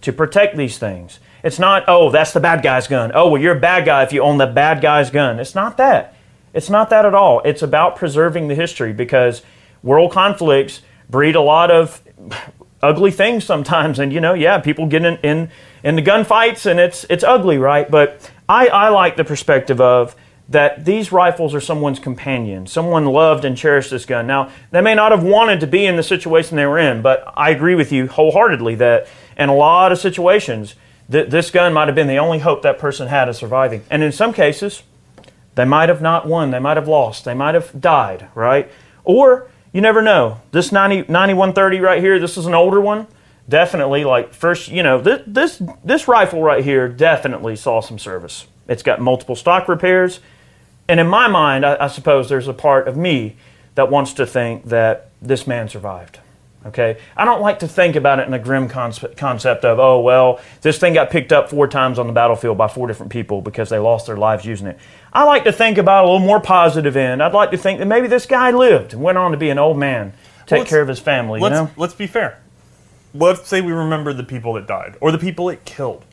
to 0.02 0.12
protect 0.12 0.56
these 0.56 0.78
things. 0.78 1.20
It's 1.42 1.58
not, 1.58 1.84
oh, 1.86 2.10
that's 2.10 2.32
the 2.32 2.40
bad 2.40 2.62
guy's 2.62 2.88
gun. 2.88 3.12
Oh, 3.14 3.28
well, 3.28 3.40
you're 3.40 3.56
a 3.56 3.60
bad 3.60 3.84
guy 3.84 4.02
if 4.02 4.12
you 4.12 4.22
own 4.22 4.38
the 4.38 4.46
bad 4.46 4.80
guy's 4.80 5.10
gun. 5.10 5.38
It's 5.38 5.54
not 5.54 5.76
that. 5.76 6.14
It's 6.52 6.68
not 6.68 6.90
that 6.90 7.04
at 7.04 7.14
all. 7.14 7.40
It's 7.44 7.62
about 7.62 7.96
preserving 7.96 8.48
the 8.48 8.54
history 8.54 8.92
because 8.92 9.42
world 9.82 10.10
conflicts 10.12 10.82
breed 11.08 11.36
a 11.36 11.40
lot 11.40 11.70
of 11.70 12.02
ugly 12.86 13.10
things 13.10 13.44
sometimes. 13.44 13.98
And, 13.98 14.12
you 14.12 14.20
know, 14.20 14.34
yeah, 14.34 14.58
people 14.58 14.86
get 14.86 15.04
in, 15.04 15.16
in, 15.18 15.50
in 15.82 15.96
the 15.96 16.02
gunfights 16.02 16.66
and 16.66 16.78
it's, 16.78 17.04
it's 17.10 17.24
ugly, 17.24 17.58
right? 17.58 17.90
But 17.90 18.30
I, 18.48 18.68
I 18.68 18.88
like 18.90 19.16
the 19.16 19.24
perspective 19.24 19.80
of 19.80 20.14
that 20.48 20.84
these 20.84 21.10
rifles 21.10 21.54
are 21.54 21.60
someone's 21.60 21.98
companion. 21.98 22.66
Someone 22.66 23.04
loved 23.04 23.44
and 23.44 23.56
cherished 23.56 23.90
this 23.90 24.06
gun. 24.06 24.28
Now, 24.28 24.50
they 24.70 24.80
may 24.80 24.94
not 24.94 25.10
have 25.10 25.24
wanted 25.24 25.58
to 25.60 25.66
be 25.66 25.84
in 25.84 25.96
the 25.96 26.04
situation 26.04 26.56
they 26.56 26.66
were 26.66 26.78
in, 26.78 27.02
but 27.02 27.24
I 27.36 27.50
agree 27.50 27.74
with 27.74 27.90
you 27.90 28.06
wholeheartedly 28.06 28.76
that 28.76 29.08
in 29.36 29.48
a 29.48 29.54
lot 29.54 29.90
of 29.90 29.98
situations, 29.98 30.76
th- 31.10 31.30
this 31.30 31.50
gun 31.50 31.72
might 31.72 31.88
have 31.88 31.96
been 31.96 32.06
the 32.06 32.18
only 32.18 32.38
hope 32.38 32.62
that 32.62 32.78
person 32.78 33.08
had 33.08 33.28
of 33.28 33.34
surviving. 33.34 33.82
And 33.90 34.04
in 34.04 34.12
some 34.12 34.32
cases, 34.32 34.84
they 35.56 35.64
might 35.64 35.88
have 35.88 36.00
not 36.00 36.28
won. 36.28 36.52
They 36.52 36.60
might 36.60 36.76
have 36.76 36.86
lost. 36.86 37.24
They 37.24 37.34
might 37.34 37.56
have 37.56 37.80
died, 37.80 38.28
right? 38.36 38.70
Or 39.02 39.48
you 39.76 39.82
never 39.82 40.00
know. 40.00 40.40
This 40.52 40.72
90, 40.72 41.12
9130 41.12 41.80
right 41.80 42.00
here, 42.00 42.18
this 42.18 42.38
is 42.38 42.46
an 42.46 42.54
older 42.54 42.80
one. 42.80 43.06
Definitely, 43.46 44.04
like 44.04 44.32
first, 44.32 44.68
you 44.68 44.82
know, 44.82 45.02
this, 45.02 45.20
this 45.26 45.62
this 45.84 46.08
rifle 46.08 46.42
right 46.42 46.64
here 46.64 46.88
definitely 46.88 47.56
saw 47.56 47.82
some 47.82 47.98
service. 47.98 48.46
It's 48.68 48.82
got 48.82 49.02
multiple 49.02 49.36
stock 49.36 49.68
repairs, 49.68 50.20
and 50.88 50.98
in 50.98 51.06
my 51.06 51.28
mind, 51.28 51.66
I, 51.66 51.76
I 51.78 51.88
suppose 51.88 52.30
there's 52.30 52.48
a 52.48 52.54
part 52.54 52.88
of 52.88 52.96
me 52.96 53.36
that 53.74 53.90
wants 53.90 54.14
to 54.14 54.24
think 54.24 54.64
that 54.64 55.10
this 55.20 55.46
man 55.46 55.68
survived. 55.68 56.20
Okay, 56.66 56.98
I 57.16 57.24
don't 57.24 57.40
like 57.40 57.60
to 57.60 57.68
think 57.68 57.94
about 57.94 58.18
it 58.18 58.26
in 58.26 58.34
a 58.34 58.38
grim 58.38 58.68
concept, 58.68 59.16
concept 59.16 59.64
of, 59.64 59.78
oh 59.78 60.00
well, 60.00 60.40
this 60.62 60.78
thing 60.78 60.94
got 60.94 61.10
picked 61.10 61.32
up 61.32 61.48
four 61.50 61.68
times 61.68 61.98
on 61.98 62.08
the 62.08 62.12
battlefield 62.12 62.58
by 62.58 62.66
four 62.66 62.88
different 62.88 63.12
people 63.12 63.40
because 63.40 63.68
they 63.68 63.78
lost 63.78 64.06
their 64.06 64.16
lives 64.16 64.44
using 64.44 64.66
it. 64.66 64.78
I 65.12 65.22
like 65.24 65.44
to 65.44 65.52
think 65.52 65.78
about 65.78 66.04
a 66.04 66.10
little 66.10 66.26
more 66.26 66.40
positive 66.40 66.96
end. 66.96 67.22
I'd 67.22 67.32
like 67.34 67.52
to 67.52 67.56
think 67.56 67.78
that 67.78 67.86
maybe 67.86 68.08
this 68.08 68.26
guy 68.26 68.50
lived 68.50 68.94
and 68.94 69.02
went 69.02 69.16
on 69.16 69.30
to 69.30 69.36
be 69.36 69.48
an 69.50 69.58
old 69.58 69.78
man, 69.78 70.12
take 70.46 70.60
Let's- 70.60 70.70
care 70.70 70.80
of 70.82 70.88
his 70.88 70.98
family. 70.98 71.38
You 71.40 71.44
let's 71.44 71.54
know, 71.54 71.70
let's 71.76 71.94
be 71.94 72.06
fair. 72.08 72.40
Let's 73.14 73.46
say 73.46 73.60
we 73.60 73.72
remember 73.72 74.12
the 74.12 74.24
people 74.24 74.54
that 74.54 74.66
died 74.66 74.96
or 75.00 75.12
the 75.12 75.18
people 75.18 75.48
it 75.48 75.64
killed. 75.64 76.04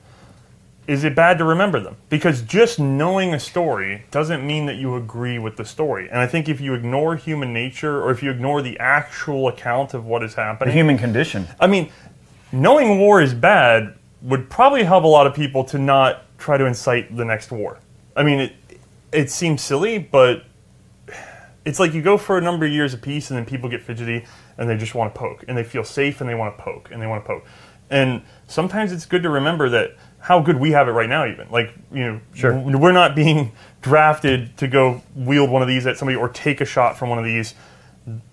Is 0.86 1.04
it 1.06 1.16
bad 1.16 1.38
to 1.38 1.46
remember 1.46 1.80
them? 1.80 1.96
Because 2.10 2.42
just 2.42 2.78
knowing 2.78 3.34
a 3.34 3.40
story 3.40 4.04
doesn't 4.12 4.46
mean 4.46 4.66
that 4.66 4.76
you 4.76 4.96
agree 4.96 5.40
with 5.40 5.56
the 5.56 5.64
story. 5.64 6.10
And 6.10 6.20
I 6.20 6.28
think 6.28 6.50
if 6.50 6.60
you 6.60 6.74
ignore 6.74 7.16
human 7.16 7.54
nature 7.54 8.02
or 8.02 8.12
if 8.12 8.22
you 8.22 8.30
ignore 8.32 8.62
the 8.62 8.78
actual 8.80 9.48
account 9.48 9.94
of 9.94 10.06
what 10.06 10.24
is 10.24 10.36
the 10.36 10.42
happening, 10.42 10.74
human 10.74 10.98
condition. 10.98 11.48
I 11.60 11.68
mean, 11.68 11.90
knowing 12.52 13.00
war 13.00 13.22
is 13.22 13.34
bad 13.34 13.96
would 14.22 14.50
probably 14.50 14.84
help 14.84 15.06
a 15.06 15.08
lot 15.08 15.26
of 15.26 15.34
people 15.34 15.64
to 15.66 15.78
not 15.78 16.24
try 16.38 16.58
to 16.58 16.66
incite 16.66 17.16
the 17.16 17.26
next 17.26 17.52
war. 17.52 17.80
I 18.16 18.24
mean, 18.24 18.40
it 18.40 18.54
it 19.14 19.30
seems 19.30 19.62
silly, 19.62 20.00
but 20.00 20.44
it's 21.66 21.80
like 21.80 21.94
you 21.94 22.02
go 22.02 22.18
for 22.18 22.38
a 22.38 22.42
number 22.42 22.66
of 22.66 22.72
years 22.72 22.94
of 22.94 23.02
peace, 23.02 23.30
and 23.30 23.38
then 23.38 23.46
people 23.46 23.70
get 23.70 23.82
fidgety 23.82 24.26
and 24.58 24.70
they 24.70 24.78
just 24.78 24.94
want 24.94 25.14
to 25.14 25.20
poke, 25.20 25.46
and 25.48 25.58
they 25.58 25.64
feel 25.64 25.84
safe 25.84 26.22
and 26.22 26.30
they 26.30 26.36
want 26.36 26.58
to 26.58 26.64
poke, 26.64 26.90
and 26.92 27.02
they 27.02 27.08
want 27.08 27.24
to 27.24 27.28
poke. 27.28 27.46
And 27.90 28.22
sometimes 28.48 28.92
it's 28.92 29.06
good 29.06 29.24
to 29.24 29.30
remember 29.30 29.70
that 29.70 29.96
how 30.24 30.40
good 30.40 30.58
we 30.58 30.72
have 30.72 30.88
it 30.88 30.92
right 30.92 31.10
now, 31.10 31.26
even. 31.26 31.50
Like 31.52 31.76
you 31.92 32.00
know, 32.06 32.22
Sure. 32.34 32.58
we're 32.58 32.94
not 32.94 33.14
being 33.14 33.52
drafted 33.82 34.56
to 34.56 34.70
go 34.70 35.02
wield 35.16 35.50
one 35.50 35.62
of 35.62 35.68
these 35.68 35.86
at 35.86 35.98
somebody 35.98 36.16
or 36.16 36.30
take 36.30 36.62
a 36.62 36.66
shot 36.66 36.98
from 36.98 37.10
one 37.10 37.20
of 37.20 37.26
these. 37.26 37.56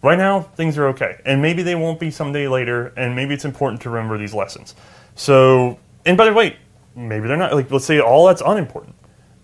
Right 0.01 0.17
now 0.17 0.43
things 0.43 0.79
are 0.79 0.87
okay. 0.89 1.21
And 1.25 1.43
maybe 1.43 1.65
they 1.65 1.75
won't 1.75 1.99
be 1.99 2.13
someday 2.13 2.47
later 2.47 2.93
and 2.97 3.17
maybe 3.17 3.35
it's 3.35 3.45
important 3.45 3.83
to 3.83 3.91
remember 3.91 4.17
these 4.19 4.33
lessons. 4.33 4.77
So 5.17 5.81
and 6.07 6.17
by 6.17 6.27
the 6.27 6.33
way 6.33 6.57
maybe 6.95 7.27
they're 7.27 7.37
not 7.37 7.55
like 7.55 7.71
let's 7.73 7.87
say 7.87 7.99
all 7.99 8.27
that's 8.29 8.43
unimportant. 8.45 8.95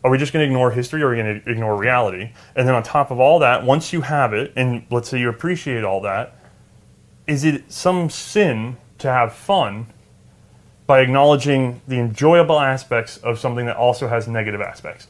Are 0.04 0.10
we 0.10 0.16
just 0.16 0.32
going 0.32 0.44
to 0.44 0.46
ignore 0.46 0.70
history 0.70 1.02
or 1.02 1.08
are 1.08 1.10
we 1.10 1.16
going 1.16 1.40
to 1.40 1.50
ignore 1.50 1.76
reality? 1.76 2.30
And 2.54 2.68
then 2.68 2.76
on 2.76 2.84
top 2.84 3.10
of 3.10 3.18
all 3.18 3.40
that 3.40 3.64
once 3.64 3.92
you 3.92 4.02
have 4.02 4.32
it 4.32 4.52
and 4.54 4.86
let's 4.88 5.08
say 5.08 5.18
you 5.18 5.28
appreciate 5.28 5.82
all 5.82 6.00
that 6.02 6.36
is 7.26 7.44
it 7.44 7.72
some 7.72 8.08
sin 8.08 8.76
to 8.98 9.10
have 9.10 9.32
fun 9.32 9.86
by 10.86 11.00
acknowledging 11.00 11.80
the 11.88 11.98
enjoyable 11.98 12.60
aspects 12.60 13.16
of 13.18 13.38
something 13.38 13.66
that 13.66 13.76
also 13.76 14.08
has 14.08 14.28
negative 14.28 14.60
aspects 14.60 15.06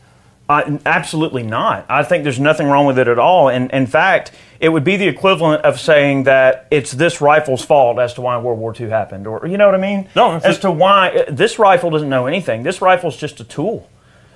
Uh, 0.48 0.78
absolutely 0.86 1.42
not. 1.42 1.84
I 1.88 2.04
think 2.04 2.22
there's 2.22 2.38
nothing 2.38 2.68
wrong 2.68 2.86
with 2.86 2.98
it 3.00 3.08
at 3.08 3.18
all. 3.18 3.48
And 3.48 3.68
in 3.72 3.86
fact, 3.88 4.30
it 4.60 4.68
would 4.68 4.84
be 4.84 4.96
the 4.96 5.08
equivalent 5.08 5.64
of 5.64 5.80
saying 5.80 6.22
that 6.24 6.68
it's 6.70 6.92
this 6.92 7.20
rifle's 7.20 7.64
fault 7.64 7.98
as 7.98 8.14
to 8.14 8.20
why 8.20 8.38
World 8.38 8.60
War 8.60 8.72
II 8.78 8.88
happened, 8.88 9.26
or 9.26 9.44
you 9.48 9.56
know 9.58 9.66
what 9.66 9.74
I 9.74 9.78
mean? 9.78 10.06
No, 10.14 10.30
as 10.36 10.42
just- 10.44 10.62
to 10.62 10.70
why 10.70 11.08
uh, 11.10 11.24
this 11.28 11.58
rifle 11.58 11.90
doesn't 11.90 12.08
know 12.08 12.26
anything. 12.26 12.62
This 12.62 12.80
rifle's 12.80 13.16
just 13.16 13.40
a 13.40 13.44
tool. 13.44 13.90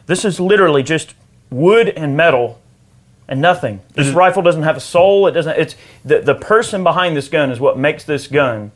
This 0.06 0.24
is 0.24 0.40
literally 0.40 0.82
just 0.82 1.14
wood 1.48 1.88
and 1.90 2.16
metal 2.16 2.58
and 3.28 3.40
nothing. 3.40 3.78
This 3.94 4.06
Is 4.08 4.12
it- 4.12 4.16
rifle 4.16 4.42
doesn't 4.42 4.64
have 4.64 4.76
a 4.76 4.80
soul. 4.80 5.28
It 5.28 5.32
doesn't. 5.32 5.56
It's 5.56 5.76
the 6.04 6.18
the 6.18 6.34
person 6.34 6.82
behind 6.82 7.16
this 7.16 7.28
gun 7.28 7.52
is 7.52 7.60
what 7.60 7.78
makes 7.78 8.02
this 8.02 8.26
gun 8.26 8.72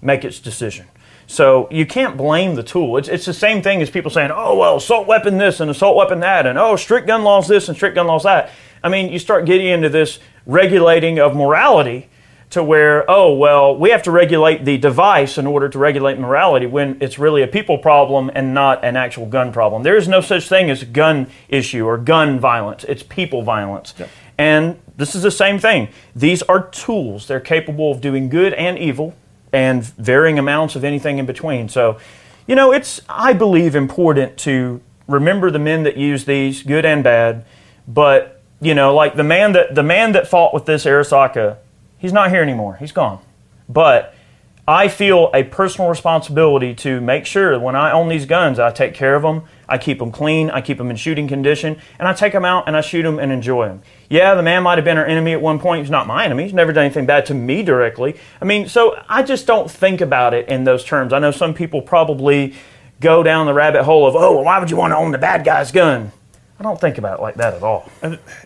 make 0.00 0.24
its 0.24 0.38
decision. 0.38 0.86
So 1.28 1.68
you 1.70 1.84
can't 1.84 2.16
blame 2.16 2.54
the 2.54 2.62
tool. 2.62 2.96
It's, 2.96 3.06
it's 3.06 3.26
the 3.26 3.34
same 3.34 3.60
thing 3.60 3.82
as 3.82 3.90
people 3.90 4.10
saying, 4.10 4.30
oh, 4.34 4.56
well, 4.56 4.78
assault 4.78 5.06
weapon 5.06 5.36
this 5.36 5.60
and 5.60 5.70
assault 5.70 5.94
weapon 5.94 6.20
that, 6.20 6.46
and 6.46 6.58
oh, 6.58 6.74
strict 6.74 7.06
gun 7.06 7.22
laws 7.22 7.46
this 7.46 7.68
and 7.68 7.76
strict 7.76 7.94
gun 7.94 8.06
laws 8.06 8.22
that. 8.22 8.50
I 8.82 8.88
mean, 8.88 9.12
you 9.12 9.18
start 9.18 9.44
getting 9.44 9.66
into 9.66 9.90
this 9.90 10.20
regulating 10.46 11.18
of 11.18 11.36
morality 11.36 12.08
to 12.48 12.64
where, 12.64 13.04
oh, 13.10 13.34
well, 13.34 13.76
we 13.76 13.90
have 13.90 14.02
to 14.04 14.10
regulate 14.10 14.64
the 14.64 14.78
device 14.78 15.36
in 15.36 15.46
order 15.46 15.68
to 15.68 15.78
regulate 15.78 16.18
morality 16.18 16.64
when 16.64 16.96
it's 17.02 17.18
really 17.18 17.42
a 17.42 17.46
people 17.46 17.76
problem 17.76 18.30
and 18.34 18.54
not 18.54 18.82
an 18.82 18.96
actual 18.96 19.26
gun 19.26 19.52
problem. 19.52 19.82
There 19.82 19.98
is 19.98 20.08
no 20.08 20.22
such 20.22 20.48
thing 20.48 20.70
as 20.70 20.80
a 20.80 20.86
gun 20.86 21.26
issue 21.50 21.84
or 21.84 21.98
gun 21.98 22.40
violence, 22.40 22.84
it's 22.84 23.02
people 23.02 23.42
violence. 23.42 23.92
And 24.38 24.80
this 24.96 25.14
is 25.14 25.24
the 25.24 25.30
same 25.30 25.58
thing. 25.58 25.88
These 26.16 26.40
are 26.44 26.68
tools, 26.68 27.26
they're 27.26 27.38
capable 27.38 27.92
of 27.92 28.00
doing 28.00 28.30
good 28.30 28.54
and 28.54 28.78
evil 28.78 29.14
and 29.52 29.84
varying 29.84 30.38
amounts 30.38 30.76
of 30.76 30.84
anything 30.84 31.18
in 31.18 31.26
between. 31.26 31.68
So, 31.68 31.98
you 32.46 32.54
know, 32.54 32.72
it's, 32.72 33.00
I 33.08 33.32
believe, 33.32 33.74
important 33.74 34.36
to 34.38 34.80
remember 35.06 35.50
the 35.50 35.58
men 35.58 35.82
that 35.84 35.96
use 35.96 36.24
these, 36.24 36.62
good 36.62 36.84
and 36.84 37.02
bad, 37.02 37.44
but 37.86 38.40
you 38.60 38.74
know, 38.74 38.94
like 38.94 39.14
the 39.14 39.24
man 39.24 39.52
that 39.52 39.74
the 39.74 39.84
man 39.84 40.12
that 40.12 40.26
fought 40.26 40.52
with 40.52 40.66
this 40.66 40.84
Arisaka 40.84 41.58
He's 41.98 42.12
not 42.12 42.30
here 42.30 42.42
anymore. 42.42 42.76
He's 42.78 42.92
gone. 42.92 43.18
But 43.68 44.14
I 44.68 44.88
feel 44.88 45.30
a 45.32 45.44
personal 45.44 45.88
responsibility 45.88 46.74
to 46.74 47.00
make 47.00 47.24
sure 47.24 47.58
when 47.58 47.74
I 47.74 47.90
own 47.90 48.10
these 48.10 48.26
guns, 48.26 48.58
I 48.58 48.70
take 48.70 48.92
care 48.92 49.14
of 49.14 49.22
them, 49.22 49.44
I 49.66 49.78
keep 49.78 49.98
them 49.98 50.12
clean, 50.12 50.50
I 50.50 50.60
keep 50.60 50.76
them 50.76 50.90
in 50.90 50.96
shooting 50.96 51.26
condition, 51.26 51.78
and 51.98 52.06
I 52.06 52.12
take 52.12 52.34
them 52.34 52.44
out 52.44 52.68
and 52.68 52.76
I 52.76 52.82
shoot 52.82 53.02
them 53.02 53.18
and 53.18 53.32
enjoy 53.32 53.66
them. 53.66 53.80
Yeah, 54.10 54.34
the 54.34 54.42
man 54.42 54.62
might 54.62 54.76
have 54.76 54.84
been 54.84 54.98
our 54.98 55.06
enemy 55.06 55.32
at 55.32 55.40
one 55.40 55.58
point. 55.58 55.80
He's 55.80 55.90
not 55.90 56.06
my 56.06 56.26
enemy. 56.26 56.42
He's 56.42 56.52
never 56.52 56.74
done 56.74 56.84
anything 56.84 57.06
bad 57.06 57.24
to 57.26 57.34
me 57.34 57.62
directly. 57.62 58.16
I 58.42 58.44
mean, 58.44 58.68
so 58.68 59.02
I 59.08 59.22
just 59.22 59.46
don't 59.46 59.70
think 59.70 60.02
about 60.02 60.34
it 60.34 60.50
in 60.50 60.64
those 60.64 60.84
terms. 60.84 61.14
I 61.14 61.18
know 61.18 61.30
some 61.30 61.54
people 61.54 61.80
probably 61.80 62.54
go 63.00 63.22
down 63.22 63.46
the 63.46 63.54
rabbit 63.54 63.84
hole 63.84 64.06
of, 64.06 64.16
oh, 64.16 64.34
well, 64.34 64.44
why 64.44 64.58
would 64.58 64.70
you 64.70 64.76
want 64.76 64.90
to 64.90 64.98
own 64.98 65.12
the 65.12 65.18
bad 65.18 65.46
guy's 65.46 65.72
gun? 65.72 66.12
I 66.60 66.62
don't 66.62 66.78
think 66.78 66.98
about 66.98 67.20
it 67.20 67.22
like 67.22 67.36
that 67.36 67.54
at 67.54 67.62
all. 67.62 67.90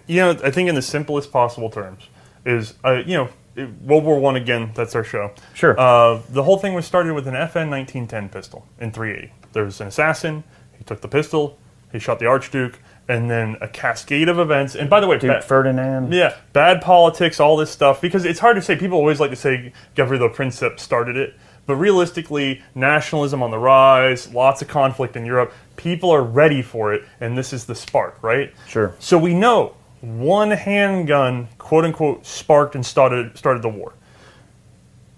You 0.07 0.21
know, 0.21 0.31
I 0.31 0.53
think 0.53 0.69
in 0.69 0.77
the 0.77 0.83
simplest 0.83 1.33
possible 1.33 1.69
terms 1.69 2.07
is, 2.47 2.75
uh, 2.85 3.03
you 3.05 3.17
know, 3.17 3.29
World 3.57 4.05
War 4.05 4.19
One 4.19 4.37
again. 4.37 4.73
That's 4.75 4.95
our 4.95 5.05
show. 5.05 5.33
Sure. 5.55 5.79
Uh, 5.79 6.21
the 6.31 6.43
whole 6.43 6.59
thing 6.59 6.75
was 6.75 6.87
started 6.87 7.15
with 7.15 7.27
an 7.27 7.35
FN 7.35 7.69
1910 7.71 8.29
pistol 8.29 8.67
in 8.81 8.93
380. 8.93 9.33
There 9.53 9.65
was 9.65 9.81
an 9.81 9.89
assassin. 9.89 10.45
He 10.77 10.85
took 10.85 11.01
the 11.01 11.09
pistol. 11.09 11.59
He 11.93 11.99
shot 11.99 12.19
the 12.19 12.27
Archduke, 12.27 12.79
and 13.07 13.31
then 13.31 13.59
a 13.61 13.69
cascade 13.69 14.29
of 14.31 14.39
events. 14.39 14.75
And 14.75 14.89
by 14.89 15.01
the 15.01 15.07
way, 15.07 15.19
Duke 15.19 15.41
ba- 15.41 15.43
Ferdinand. 15.43 16.13
Yeah, 16.13 16.35
bad 16.55 16.81
politics, 16.81 17.39
all 17.39 17.57
this 17.59 17.71
stuff. 17.71 18.01
Because 18.01 18.25
it's 18.25 18.41
hard 18.41 18.57
to 18.57 18.63
say. 18.63 18.77
People 18.77 18.97
always 18.97 19.21
like 19.21 19.31
to 19.31 19.37
say 19.37 19.73
Gavrilo 19.95 20.35
Princip 20.35 20.81
started 20.81 21.17
it. 21.17 21.35
But 21.67 21.77
realistically, 21.77 22.63
nationalism 22.75 23.43
on 23.43 23.51
the 23.51 23.59
rise, 23.59 24.33
lots 24.33 24.63
of 24.63 24.69
conflict 24.69 25.17
in 25.17 25.25
Europe. 25.27 25.53
People 25.77 26.11
are 26.11 26.23
ready 26.23 26.63
for 26.63 26.93
it, 26.93 27.05
and 27.21 27.37
this 27.39 27.53
is 27.53 27.67
the 27.67 27.75
spark, 27.75 28.21
right? 28.23 28.53
Sure. 28.67 28.95
So 28.99 29.19
we 29.19 29.35
know 29.35 29.77
one 30.03 30.51
handgun, 30.51 31.49
quote 31.59 31.85
unquote, 31.85 32.27
sparked 32.27 32.75
and 32.75 32.85
started 32.85 33.39
started 33.39 33.63
the 33.63 33.69
war. 33.69 33.95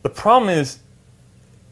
The 0.03 0.11
problem 0.11 0.50
is, 0.50 0.79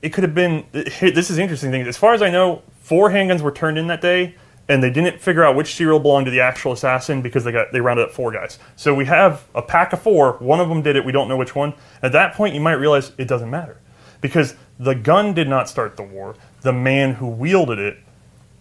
it 0.01 0.13
could 0.13 0.25
have 0.25 0.35
been. 0.35 0.65
This 0.73 1.31
is 1.31 1.39
interesting 1.39 1.71
thing. 1.71 1.87
As 1.87 1.97
far 1.97 2.15
as 2.15 2.23
I 2.23 2.31
know, 2.31 2.63
four 2.81 3.11
handguns 3.11 3.43
were 3.43 3.53
turned 3.53 3.79
in 3.79 3.87
that 3.89 4.01
day, 4.01 4.35
and 4.69 4.83
they 4.83 4.91
didn't 4.91 5.21
figure 5.21 5.45
out 5.45 5.55
which 5.55 5.75
serial 5.75 5.99
belonged 5.99 6.25
to 6.25 6.31
the 6.31 6.41
actual 6.41 6.73
assassin 6.73 7.21
because 7.21 7.45
they 7.45 7.53
got 7.53 7.71
they 7.71 7.83
rounded 7.83 8.07
up 8.07 8.13
four 8.13 8.33
guys. 8.33 8.59
So 8.77 8.95
we 8.95 9.05
have 9.05 9.45
a 9.55 9.63
pack 9.63 9.93
of 9.93 10.01
four. 10.01 10.33
One 10.39 10.59
of 10.59 10.71
them 10.71 10.81
did 10.81 10.97
it. 10.97 11.05
We 11.05 11.13
don't 11.13 11.29
know 11.29 11.37
which 11.37 11.55
one. 11.55 11.75
At 12.03 12.13
that 12.13 12.35
point, 12.35 12.55
you 12.55 12.61
might 12.63 12.73
realize 12.73 13.13
it 13.19 13.29
doesn't 13.29 13.51
matter 13.51 13.79
because 14.23 14.55
the 14.79 14.95
gun 14.95 15.35
did 15.35 15.49
not 15.49 15.69
start 15.69 15.97
the 15.97 16.03
war. 16.03 16.35
The 16.63 16.73
man 16.73 17.15
who 17.15 17.27
wielded 17.27 17.79
it 17.79 17.99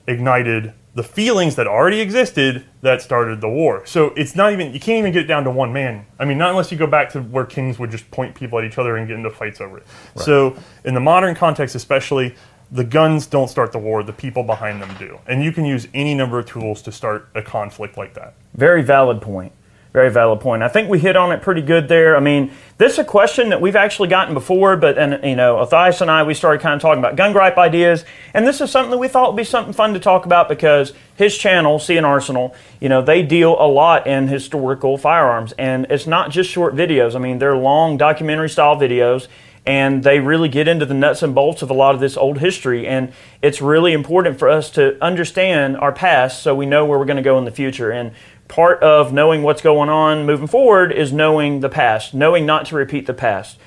ignited 0.08 0.74
the 0.94 1.04
feelings 1.04 1.56
that 1.56 1.68
already 1.68 2.02
existed 2.02 2.66
that 2.82 3.02
started 3.02 3.40
the 3.40 3.50
war. 3.50 3.86
So 3.86 4.08
it's 4.18 4.36
not 4.36 4.52
even 4.52 4.74
you 4.74 4.80
can't 4.80 5.00
even 5.00 5.14
get 5.14 5.24
it 5.24 5.28
down 5.28 5.46
to 5.46 5.52
one 5.52 5.72
man. 5.72 6.06
I 6.20 6.26
mean, 6.26 6.38
not 6.38 6.50
unless 6.50 6.72
you 6.72 6.78
go 6.78 6.88
back 6.88 7.10
to 7.12 7.22
where 7.22 7.46
kings 7.46 7.80
would 7.80 7.92
just 7.92 8.10
point 8.12 8.36
people 8.36 8.60
at 8.60 8.66
each 8.66 8.78
other 8.78 8.98
and 8.98 9.08
get 9.08 9.16
into 9.16 9.30
fights 9.30 9.62
over 9.62 9.78
it. 9.78 9.84
Right. 10.16 10.26
So 10.26 10.58
in 10.84 10.94
the 10.94 11.00
modern 11.00 11.34
context, 11.36 11.76
especially, 11.76 12.36
the 12.72 12.84
guns 12.84 13.26
don't 13.26 13.50
start 13.50 13.72
the 13.72 13.80
war; 13.80 14.04
the 14.04 14.14
people 14.14 14.44
behind 14.44 14.82
them 14.82 14.94
do. 15.00 15.20
And 15.28 15.44
you 15.44 15.52
can 15.52 15.66
use 15.66 15.88
any 15.94 16.14
number 16.14 16.40
of 16.40 16.46
tools 16.46 16.82
to 16.84 16.92
start 16.92 17.30
a 17.36 17.42
conflict 17.42 17.98
like 17.98 18.14
that. 18.16 18.34
Very 18.54 18.82
valid 18.82 19.22
point. 19.22 19.54
Very 19.94 20.10
valid 20.10 20.40
point. 20.40 20.64
I 20.64 20.70
think 20.70 20.90
we 20.90 21.00
hit 21.00 21.18
on 21.18 21.34
it 21.34 21.42
pretty 21.42 21.62
good 21.62 21.90
there. 21.90 22.16
I 22.16 22.22
mean, 22.22 22.52
this 22.78 22.94
is 22.94 23.00
a 23.00 23.04
question 23.04 23.50
that 23.50 23.60
we've 23.60 23.76
actually 23.76 24.08
gotten 24.08 24.34
before, 24.34 24.78
but 24.78 24.98
and 24.98 25.22
you 25.26 25.36
know, 25.36 25.58
Othais 25.58 26.00
and 26.00 26.10
I 26.10 26.24
we 26.24 26.34
started 26.34 26.62
kind 26.62 26.76
of 26.76 26.82
talking 26.82 27.00
about 27.00 27.18
gun 27.18 27.34
gripe 27.34 27.58
ideas, 27.58 28.06
and 28.34 28.48
this 28.48 28.62
is 28.62 28.72
something 28.72 28.92
that 28.92 29.00
we 29.00 29.10
thought 29.10 29.34
would 29.34 29.38
be 29.38 29.44
something 29.44 29.74
fun 29.74 29.94
to 29.94 30.00
talk 30.00 30.26
about 30.26 30.48
because 30.48 30.94
his 31.18 31.38
channel, 31.38 31.78
C&Rsenal, 31.78 32.56
you 32.80 32.88
know, 32.88 33.02
they 33.02 33.22
deal 33.22 33.58
a 33.60 33.68
lot 33.68 34.08
in 34.08 34.30
historical 34.30 34.98
firearms, 34.98 35.52
and 35.58 35.86
it's 35.90 36.08
not 36.08 36.32
just 36.32 36.50
short 36.50 36.74
videos. 36.74 37.14
I 37.14 37.20
mean, 37.20 37.40
they're 37.40 37.58
long 37.58 37.98
documentary 37.98 38.50
style 38.50 38.78
videos 38.78 39.28
and 39.66 40.04
they 40.04 40.20
really 40.20 40.50
get 40.50 40.68
into 40.68 40.86
the 40.86 40.94
nuts 40.94 41.22
and 41.22 41.36
bolts 41.36 41.62
of 41.62 41.70
a 41.70 41.74
lot 41.74 41.94
of 41.94 42.02
this 42.02 42.18
old 42.18 42.40
history. 42.40 42.88
And 42.88 43.14
it's 43.42 43.62
really 43.62 43.94
important 43.94 44.40
for 44.40 44.50
us 44.50 44.72
to 44.72 44.98
understand 45.04 45.78
our 45.78 45.92
past 45.92 46.42
so 46.42 46.56
we 46.56 46.66
know 46.66 46.86
where 46.86 46.98
we're 46.98 47.06
going 47.06 47.18
to 47.18 47.24
go 47.24 47.38
in 47.38 47.46
the 47.46 47.52
future. 47.52 47.92
And 47.92 48.12
part 48.52 48.84
of 48.84 49.12
knowing 49.14 49.42
what's 49.42 49.62
going 49.62 49.90
on 49.90 50.26
moving 50.26 50.46
forward 50.46 50.92
is 50.92 51.12
knowing 51.12 51.62
the 51.62 51.70
past, 51.70 52.14
knowing 52.14 52.46
not 52.46 52.66
to 52.68 52.76
repeat 52.76 53.08
the 53.08 53.14
past. 53.14 53.58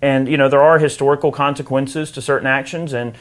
And 0.00 0.28
you 0.28 0.36
know 0.36 0.48
there 0.48 0.62
are 0.62 0.78
historical 0.78 1.32
consequences 1.32 2.12
to 2.12 2.22
certain 2.22 2.46
actions, 2.46 2.92
and 2.92 3.16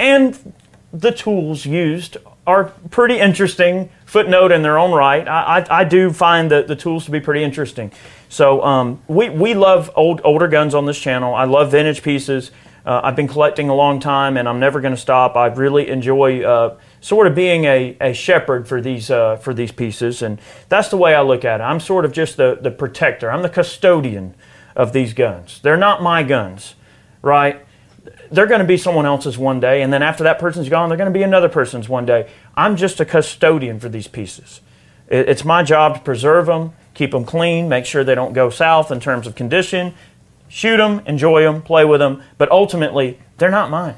and 0.00 0.54
the 0.92 1.12
tools 1.12 1.66
used 1.66 2.16
are 2.46 2.64
pretty 2.90 3.18
interesting. 3.18 3.90
Footnote 4.06 4.50
in 4.50 4.62
their 4.62 4.78
own 4.78 4.92
right. 4.92 5.28
I, 5.28 5.58
I, 5.58 5.80
I 5.80 5.84
do 5.84 6.10
find 6.10 6.50
the, 6.50 6.62
the 6.62 6.74
tools 6.74 7.04
to 7.04 7.10
be 7.10 7.20
pretty 7.20 7.44
interesting. 7.44 7.92
So 8.28 8.62
um, 8.62 9.02
we, 9.06 9.28
we 9.28 9.54
love 9.54 9.90
old 9.94 10.20
older 10.24 10.48
guns 10.48 10.74
on 10.74 10.86
this 10.86 10.98
channel. 10.98 11.34
I 11.34 11.44
love 11.44 11.70
vintage 11.70 12.02
pieces. 12.02 12.50
Uh, 12.84 13.00
I've 13.04 13.14
been 13.14 13.28
collecting 13.28 13.68
a 13.68 13.74
long 13.74 14.00
time, 14.00 14.36
and 14.36 14.48
I'm 14.48 14.58
never 14.58 14.80
going 14.80 14.94
to 14.94 15.00
stop. 15.00 15.36
I 15.36 15.46
really 15.46 15.88
enjoy 15.88 16.42
uh, 16.42 16.78
sort 17.02 17.26
of 17.26 17.34
being 17.34 17.64
a, 17.64 17.96
a 18.00 18.14
shepherd 18.14 18.66
for 18.66 18.80
these 18.80 19.10
uh, 19.10 19.36
for 19.36 19.52
these 19.52 19.72
pieces, 19.72 20.22
and 20.22 20.40
that's 20.70 20.88
the 20.88 20.96
way 20.96 21.14
I 21.14 21.20
look 21.20 21.44
at 21.44 21.60
it. 21.60 21.64
I'm 21.64 21.80
sort 21.80 22.06
of 22.06 22.12
just 22.12 22.38
the, 22.38 22.58
the 22.58 22.70
protector. 22.70 23.30
I'm 23.30 23.42
the 23.42 23.50
custodian 23.50 24.34
of 24.74 24.94
these 24.94 25.12
guns. 25.12 25.60
They're 25.62 25.76
not 25.76 26.00
my 26.00 26.22
guns, 26.22 26.74
right? 27.20 27.66
They're 28.30 28.46
going 28.46 28.60
to 28.60 28.66
be 28.66 28.78
someone 28.78 29.04
else's 29.04 29.36
one 29.36 29.60
day, 29.60 29.82
and 29.82 29.92
then 29.92 30.02
after 30.02 30.24
that 30.24 30.38
person's 30.38 30.70
gone, 30.70 30.88
they're 30.88 30.96
going 30.96 31.12
to 31.12 31.18
be 31.18 31.24
another 31.24 31.50
person's 31.50 31.88
one 31.88 32.06
day. 32.06 32.30
I'm 32.56 32.76
just 32.76 33.00
a 33.00 33.04
custodian 33.04 33.80
for 33.80 33.90
these 33.90 34.08
pieces. 34.08 34.60
It, 35.08 35.28
it's 35.28 35.44
my 35.44 35.62
job 35.62 35.96
to 35.96 36.00
preserve 36.00 36.46
them, 36.46 36.72
keep 36.94 37.10
them 37.10 37.24
clean, 37.24 37.68
make 37.68 37.84
sure 37.84 38.04
they 38.04 38.14
don't 38.14 38.32
go 38.32 38.48
south 38.48 38.90
in 38.90 39.00
terms 39.00 39.26
of 39.26 39.34
condition, 39.34 39.94
shoot 40.48 40.76
them, 40.78 41.02
enjoy 41.06 41.42
them, 41.42 41.62
play 41.62 41.84
with 41.84 42.00
them, 42.00 42.22
but 42.38 42.50
ultimately, 42.50 43.18
they're 43.38 43.50
not 43.50 43.70
mine. 43.70 43.96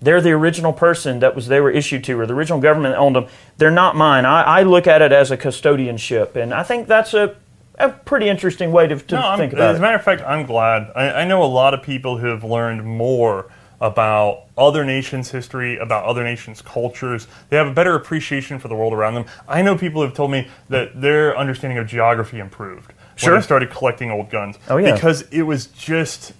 They're 0.00 0.20
the 0.20 0.30
original 0.30 0.72
person 0.72 1.20
that 1.20 1.34
was 1.34 1.48
they 1.48 1.60
were 1.60 1.70
issued 1.70 2.04
to, 2.04 2.20
or 2.20 2.26
the 2.26 2.34
original 2.34 2.60
government 2.60 2.94
that 2.94 2.98
owned 2.98 3.16
them. 3.16 3.26
They're 3.56 3.70
not 3.70 3.96
mine. 3.96 4.24
I, 4.24 4.42
I 4.42 4.62
look 4.62 4.86
at 4.86 5.02
it 5.02 5.12
as 5.12 5.30
a 5.30 5.36
custodianship, 5.36 6.36
and 6.36 6.54
I 6.54 6.62
think 6.62 6.86
that's 6.86 7.14
a, 7.14 7.36
a 7.78 7.88
pretty 7.90 8.28
interesting 8.28 8.70
way 8.70 8.86
to, 8.86 8.96
to 8.96 9.14
no, 9.14 9.36
think 9.36 9.52
about 9.52 9.70
it. 9.70 9.72
As 9.72 9.78
a 9.78 9.82
matter 9.82 9.96
of 9.96 10.04
fact, 10.04 10.22
I'm 10.22 10.46
glad. 10.46 10.90
I, 10.94 11.22
I 11.22 11.24
know 11.24 11.42
a 11.42 11.46
lot 11.46 11.74
of 11.74 11.82
people 11.82 12.18
who 12.18 12.28
have 12.28 12.44
learned 12.44 12.84
more 12.84 13.50
about 13.80 14.44
other 14.56 14.84
nations' 14.84 15.30
history, 15.30 15.78
about 15.78 16.04
other 16.04 16.24
nations' 16.24 16.60
cultures. 16.60 17.28
They 17.48 17.56
have 17.56 17.68
a 17.68 17.72
better 17.72 17.94
appreciation 17.94 18.58
for 18.58 18.68
the 18.68 18.74
world 18.74 18.92
around 18.92 19.14
them. 19.14 19.26
I 19.46 19.62
know 19.62 19.76
people 19.76 20.02
have 20.02 20.14
told 20.14 20.30
me 20.30 20.48
that 20.68 21.00
their 21.00 21.36
understanding 21.36 21.78
of 21.78 21.86
geography 21.86 22.40
improved 22.40 22.92
sure. 23.14 23.32
when 23.32 23.40
they 23.40 23.44
started 23.44 23.70
collecting 23.70 24.10
old 24.10 24.30
guns. 24.30 24.58
Oh 24.68 24.78
yeah, 24.78 24.94
because 24.94 25.22
it 25.30 25.42
was 25.42 25.66
just 25.66 26.32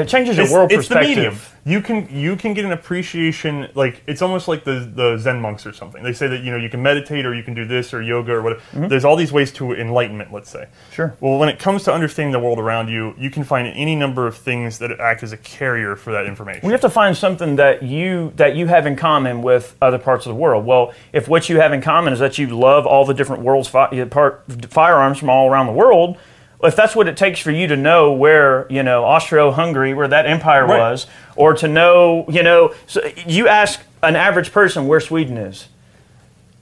it 0.00 0.08
changes 0.08 0.36
your 0.36 0.50
world 0.50 0.70
it's 0.70 0.88
perspective. 0.88 1.14
The 1.14 1.22
medium. 1.22 1.38
You 1.64 1.80
can 1.80 2.08
you 2.14 2.36
can 2.36 2.54
get 2.54 2.64
an 2.64 2.72
appreciation 2.72 3.68
like 3.74 4.02
it's 4.06 4.22
almost 4.22 4.46
like 4.46 4.64
the 4.64 4.90
the 4.94 5.16
Zen 5.18 5.40
monks 5.40 5.66
or 5.66 5.72
something. 5.72 6.02
They 6.02 6.12
say 6.12 6.28
that 6.28 6.42
you 6.42 6.50
know 6.50 6.56
you 6.56 6.68
can 6.68 6.82
meditate 6.82 7.26
or 7.26 7.34
you 7.34 7.42
can 7.42 7.54
do 7.54 7.64
this 7.64 7.92
or 7.92 8.02
yoga 8.02 8.32
or 8.32 8.42
whatever. 8.42 8.60
Mm-hmm. 8.72 8.88
There's 8.88 9.04
all 9.04 9.16
these 9.16 9.32
ways 9.32 9.52
to 9.54 9.72
enlightenment. 9.72 10.32
Let's 10.32 10.50
say. 10.50 10.68
Sure. 10.92 11.16
Well, 11.20 11.38
when 11.38 11.48
it 11.48 11.58
comes 11.58 11.82
to 11.84 11.92
understanding 11.92 12.32
the 12.32 12.38
world 12.38 12.58
around 12.58 12.88
you, 12.88 13.14
you 13.18 13.30
can 13.30 13.42
find 13.42 13.66
any 13.68 13.96
number 13.96 14.26
of 14.26 14.36
things 14.36 14.78
that 14.78 14.92
act 15.00 15.22
as 15.22 15.32
a 15.32 15.36
carrier 15.38 15.96
for 15.96 16.12
that 16.12 16.26
information. 16.26 16.66
We 16.66 16.72
have 16.72 16.80
to 16.82 16.90
find 16.90 17.16
something 17.16 17.56
that 17.56 17.82
you 17.82 18.32
that 18.36 18.54
you 18.54 18.66
have 18.68 18.86
in 18.86 18.94
common 18.96 19.42
with 19.42 19.76
other 19.82 19.98
parts 19.98 20.26
of 20.26 20.30
the 20.30 20.36
world. 20.36 20.64
Well, 20.64 20.92
if 21.12 21.26
what 21.26 21.48
you 21.48 21.58
have 21.60 21.72
in 21.72 21.82
common 21.82 22.12
is 22.12 22.20
that 22.20 22.38
you 22.38 22.46
love 22.48 22.86
all 22.86 23.04
the 23.04 23.14
different 23.14 23.42
world's 23.42 23.68
fi- 23.68 24.04
part, 24.04 24.44
firearms 24.68 25.18
from 25.18 25.30
all 25.30 25.50
around 25.50 25.66
the 25.66 25.72
world 25.72 26.16
if 26.62 26.76
that's 26.76 26.96
what 26.96 27.08
it 27.08 27.16
takes 27.16 27.40
for 27.40 27.50
you 27.50 27.66
to 27.66 27.76
know 27.76 28.12
where 28.12 28.66
you 28.70 28.82
know 28.82 29.04
Austro-Hungary, 29.04 29.94
where 29.94 30.08
that 30.08 30.26
empire 30.26 30.66
right. 30.66 30.78
was, 30.78 31.06
or 31.34 31.54
to 31.54 31.68
know 31.68 32.26
you 32.28 32.42
know, 32.42 32.74
so 32.86 33.00
you 33.26 33.48
ask 33.48 33.80
an 34.02 34.16
average 34.16 34.52
person 34.52 34.86
where 34.86 35.00
Sweden 35.00 35.36
is. 35.36 35.68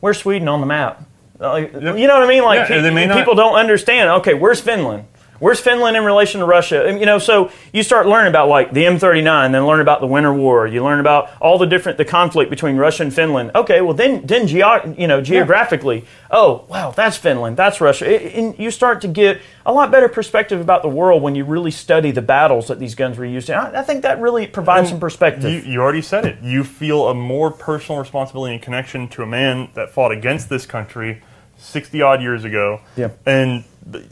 Where's 0.01 0.19
Sweden 0.19 0.49
on 0.49 0.61
the 0.61 0.67
map? 0.67 1.05
Uh, 1.41 1.57
you 1.57 2.07
know 2.07 2.15
what 2.15 2.23
I 2.23 2.29
mean? 2.29 2.45
Like 2.45 2.69
yeah, 2.69 2.83
pe- 2.83 3.19
people 3.19 3.35
don't 3.35 3.55
understand. 3.55 4.11
Okay, 4.21 4.35
where's 4.35 4.61
Finland? 4.61 5.07
Where's 5.41 5.59
Finland 5.61 5.97
in 5.97 6.05
relation 6.05 6.41
to 6.41 6.47
Russia? 6.47 6.87
And, 6.87 7.01
you 7.01 7.07
know, 7.07 7.19
so 7.19 7.51
you 7.73 7.83
start 7.83 8.07
learning 8.07 8.29
about 8.31 8.49
like 8.49 8.73
the 8.73 8.85
M39, 8.85 9.53
then 9.53 9.67
learn 9.67 9.81
about 9.81 10.01
the 10.01 10.07
Winter 10.07 10.33
War. 10.33 10.67
You 10.67 10.83
learn 10.85 11.01
about 11.01 11.31
all 11.41 11.59
the 11.59 11.67
different 11.67 11.99
the 11.99 12.05
conflict 12.05 12.51
between 12.51 12.77
Russia 12.77 13.03
and 13.03 13.13
Finland. 13.13 13.51
Okay, 13.55 13.81
well 13.81 13.95
then 13.95 14.25
then 14.27 14.47
geo- 14.47 14.95
you 14.97 15.07
know 15.09 15.21
geographically, 15.21 16.05
oh 16.31 16.65
wow, 16.69 16.93
that's 16.93 17.17
Finland, 17.17 17.57
that's 17.57 17.81
Russia. 17.81 18.07
It- 18.15 18.35
and 18.35 18.59
you 18.59 18.71
start 18.71 19.01
to 19.03 19.09
get 19.09 19.41
a 19.67 19.73
lot 19.73 19.91
better 19.91 20.09
perspective 20.09 20.61
about 20.61 20.83
the 20.83 20.89
world 20.89 21.23
when 21.23 21.35
you 21.35 21.45
really 21.45 21.71
study 21.71 22.11
the 22.11 22.23
battles 22.23 22.69
that 22.69 22.79
these 22.79 22.95
guns 22.95 23.19
were 23.19 23.25
used 23.27 23.49
in. 23.51 23.57
I, 23.57 23.81
I 23.81 23.83
think 23.83 24.03
that 24.03 24.21
really 24.21 24.47
provides 24.47 24.89
some 24.91 25.01
perspective. 25.01 25.51
You, 25.67 25.73
you 25.73 25.81
already 25.81 26.03
said 26.03 26.25
it. 26.27 26.39
You 26.43 26.65
feel 26.65 27.09
a 27.09 27.15
more 27.15 27.51
personal 27.51 27.99
responsibility 28.01 28.55
and 28.55 28.63
connection 28.63 29.09
to 29.09 29.23
a 29.23 29.27
man 29.27 29.69
that 29.75 29.91
fought 29.91 30.13
against 30.13 30.49
this 30.49 30.65
country 30.65 31.23
60 31.59 32.03
odd 32.03 32.23
years 32.23 32.45
ago. 32.45 32.81
Yeah. 32.97 33.11
And 33.27 33.65
th- 33.93 34.05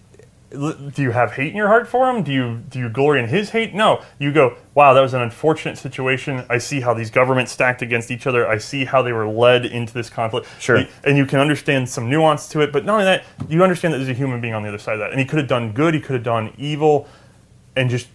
do 0.53 1.03
you 1.03 1.11
have 1.11 1.33
hate 1.33 1.49
in 1.49 1.57
your 1.57 1.69
heart 1.69 1.89
for 1.89 2.09
him? 2.11 2.23
Do 2.23 2.33
you 2.33 2.63
do 2.69 2.79
you 2.79 2.89
glory 2.89 3.21
in 3.21 3.29
his 3.29 3.51
hate? 3.51 3.75
No. 3.75 4.03
You 4.19 4.33
go, 4.33 4.57
wow, 4.75 4.93
that 4.93 5.01
was 5.01 5.15
an 5.15 5.23
unfortunate 5.23 5.79
situation. 5.79 6.45
I 6.49 6.59
see 6.59 6.81
how 6.81 6.95
these 6.95 7.11
governments 7.11 7.53
stacked 7.53 7.83
against 7.83 8.11
each 8.11 8.27
other. 8.27 8.47
I 8.47 8.59
see 8.59 8.85
how 8.85 9.03
they 9.03 9.13
were 9.13 9.27
led 9.27 9.65
into 9.65 9.95
this 9.95 10.11
conflict. 10.11 10.47
Sure. 10.61 10.85
And 11.05 11.17
you 11.17 11.27
can 11.27 11.41
understand 11.41 11.89
some 11.89 12.09
nuance 12.11 12.49
to 12.51 12.61
it. 12.61 12.73
But 12.73 12.85
not 12.85 12.95
only 12.95 13.05
that, 13.05 13.25
you 13.49 13.63
understand 13.63 13.95
that 13.95 13.99
there's 13.99 14.11
a 14.11 14.15
human 14.15 14.41
being 14.41 14.55
on 14.55 14.63
the 14.63 14.69
other 14.69 14.79
side 14.79 14.95
of 14.95 15.01
that. 15.01 15.11
And 15.11 15.19
he 15.19 15.27
could 15.27 15.39
have 15.39 15.49
done 15.49 15.73
good. 15.73 15.95
He 15.95 16.01
could 16.01 16.15
have 16.15 16.25
done 16.25 16.53
evil. 16.59 17.09
And 17.75 17.89
just 17.89 18.09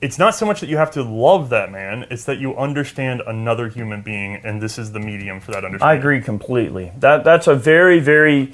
it's 0.00 0.18
not 0.18 0.34
so 0.34 0.44
much 0.44 0.60
that 0.60 0.68
you 0.68 0.76
have 0.76 0.90
to 0.92 1.02
love 1.02 1.48
that 1.50 1.72
man, 1.72 2.06
it's 2.10 2.24
that 2.24 2.38
you 2.38 2.54
understand 2.56 3.22
another 3.26 3.68
human 3.68 4.02
being, 4.02 4.36
and 4.44 4.60
this 4.60 4.78
is 4.78 4.92
the 4.92 5.00
medium 5.00 5.40
for 5.40 5.52
that 5.52 5.64
understanding. 5.64 5.96
I 5.96 5.98
agree 5.98 6.20
completely. 6.20 6.92
That 6.98 7.24
that's 7.24 7.46
a 7.46 7.54
very 7.54 7.98
very 7.98 8.52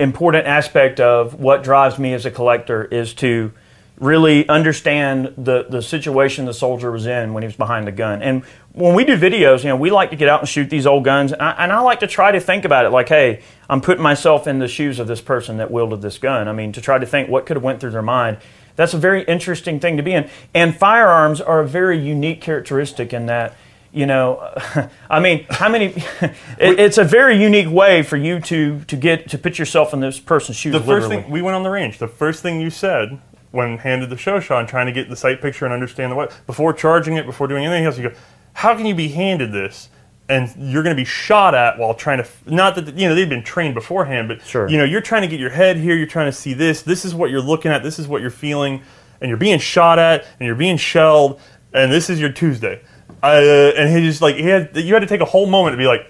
important 0.00 0.46
aspect 0.46 1.00
of 1.00 1.34
what 1.34 1.62
drives 1.62 1.98
me 1.98 2.14
as 2.14 2.26
a 2.26 2.30
collector 2.30 2.84
is 2.84 3.14
to 3.14 3.52
really 3.98 4.48
understand 4.48 5.34
the 5.36 5.66
the 5.68 5.82
situation 5.82 6.46
the 6.46 6.54
soldier 6.54 6.90
was 6.90 7.06
in 7.06 7.34
when 7.34 7.42
he 7.42 7.46
was 7.46 7.56
behind 7.56 7.86
the 7.86 7.92
gun. 7.92 8.22
And 8.22 8.42
when 8.72 8.94
we 8.94 9.04
do 9.04 9.16
videos, 9.16 9.62
you 9.62 9.68
know, 9.68 9.76
we 9.76 9.90
like 9.90 10.10
to 10.10 10.16
get 10.16 10.28
out 10.28 10.40
and 10.40 10.48
shoot 10.48 10.70
these 10.70 10.86
old 10.86 11.04
guns, 11.04 11.32
and 11.32 11.42
I, 11.42 11.50
and 11.52 11.72
I 11.72 11.80
like 11.80 12.00
to 12.00 12.06
try 12.06 12.32
to 12.32 12.40
think 12.40 12.64
about 12.64 12.86
it 12.86 12.90
like, 12.90 13.08
hey, 13.08 13.42
I'm 13.68 13.80
putting 13.80 14.02
myself 14.02 14.46
in 14.46 14.58
the 14.58 14.68
shoes 14.68 14.98
of 14.98 15.06
this 15.06 15.20
person 15.20 15.58
that 15.58 15.70
wielded 15.70 16.00
this 16.00 16.18
gun. 16.18 16.48
I 16.48 16.52
mean, 16.52 16.72
to 16.72 16.80
try 16.80 16.98
to 16.98 17.06
think 17.06 17.28
what 17.28 17.44
could 17.46 17.56
have 17.56 17.64
went 17.64 17.80
through 17.80 17.90
their 17.90 18.02
mind. 18.02 18.38
That's 18.76 18.94
a 18.94 18.98
very 18.98 19.24
interesting 19.24 19.80
thing 19.80 19.98
to 19.98 20.02
be 20.02 20.14
in. 20.14 20.30
And 20.54 20.74
firearms 20.74 21.42
are 21.42 21.60
a 21.60 21.68
very 21.68 21.98
unique 21.98 22.40
characteristic 22.40 23.12
in 23.12 23.26
that 23.26 23.54
you 23.92 24.06
know 24.06 24.54
i 25.10 25.18
mean 25.18 25.44
how 25.50 25.68
many 25.68 25.86
it, 26.58 26.78
it's 26.78 26.98
a 26.98 27.04
very 27.04 27.40
unique 27.40 27.68
way 27.68 28.02
for 28.02 28.16
you 28.16 28.40
to 28.40 28.80
to 28.84 28.96
get 28.96 29.28
to 29.28 29.36
put 29.36 29.58
yourself 29.58 29.92
in 29.92 30.00
this 30.00 30.18
person's 30.20 30.56
shoes 30.56 30.72
the 30.72 30.78
first 30.78 31.08
literally. 31.08 31.22
thing 31.22 31.30
we 31.30 31.42
went 31.42 31.56
on 31.56 31.62
the 31.62 31.70
range, 31.70 31.98
the 31.98 32.08
first 32.08 32.42
thing 32.42 32.60
you 32.60 32.70
said 32.70 33.20
when 33.50 33.78
handed 33.78 34.10
the 34.10 34.16
show 34.16 34.38
shot 34.38 34.60
and 34.60 34.68
trying 34.68 34.86
to 34.86 34.92
get 34.92 35.08
the 35.08 35.16
sight 35.16 35.40
picture 35.40 35.64
and 35.64 35.74
understand 35.74 36.12
the 36.12 36.16
what 36.16 36.32
before 36.46 36.72
charging 36.72 37.16
it, 37.16 37.26
before 37.26 37.48
doing 37.48 37.64
anything 37.64 37.84
else, 37.84 37.98
you 37.98 38.08
go, 38.08 38.14
how 38.54 38.74
can 38.76 38.86
you 38.86 38.94
be 38.94 39.08
handed 39.08 39.52
this? 39.52 39.88
And 40.28 40.48
you're 40.56 40.84
going 40.84 40.94
to 40.94 41.00
be 41.00 41.04
shot 41.04 41.56
at 41.56 41.76
while 41.76 41.92
trying 41.94 42.22
to, 42.22 42.28
not 42.46 42.76
that, 42.76 42.96
you 42.96 43.08
know, 43.08 43.16
they've 43.16 43.28
been 43.28 43.42
trained 43.42 43.74
beforehand, 43.74 44.28
but, 44.28 44.46
Sure. 44.46 44.68
you 44.68 44.78
know, 44.78 44.84
you're 44.84 45.00
trying 45.00 45.22
to 45.22 45.28
get 45.28 45.40
your 45.40 45.50
head 45.50 45.76
here, 45.76 45.96
you're 45.96 46.06
trying 46.06 46.26
to 46.26 46.32
see 46.32 46.54
this, 46.54 46.82
this 46.82 47.04
is 47.04 47.12
what 47.12 47.30
you're 47.30 47.40
looking 47.40 47.72
at, 47.72 47.82
this 47.82 47.98
is 47.98 48.06
what 48.06 48.20
you're 48.22 48.30
feeling, 48.30 48.80
and 49.20 49.28
you're 49.28 49.36
being 49.36 49.58
shot 49.58 49.98
at, 49.98 50.24
and 50.38 50.46
you're 50.46 50.54
being 50.54 50.76
shelled, 50.76 51.40
and 51.72 51.90
this 51.90 52.08
is 52.08 52.20
your 52.20 52.30
Tuesday. 52.30 52.80
Uh, 53.22 53.26
and 53.76 53.94
he 53.94 54.06
just 54.06 54.22
like, 54.22 54.36
he 54.36 54.44
had, 54.46 54.74
you 54.76 54.94
had 54.94 55.00
to 55.00 55.06
take 55.06 55.20
a 55.20 55.24
whole 55.26 55.46
moment 55.46 55.74
to 55.74 55.78
be 55.78 55.86
like, 55.86 56.06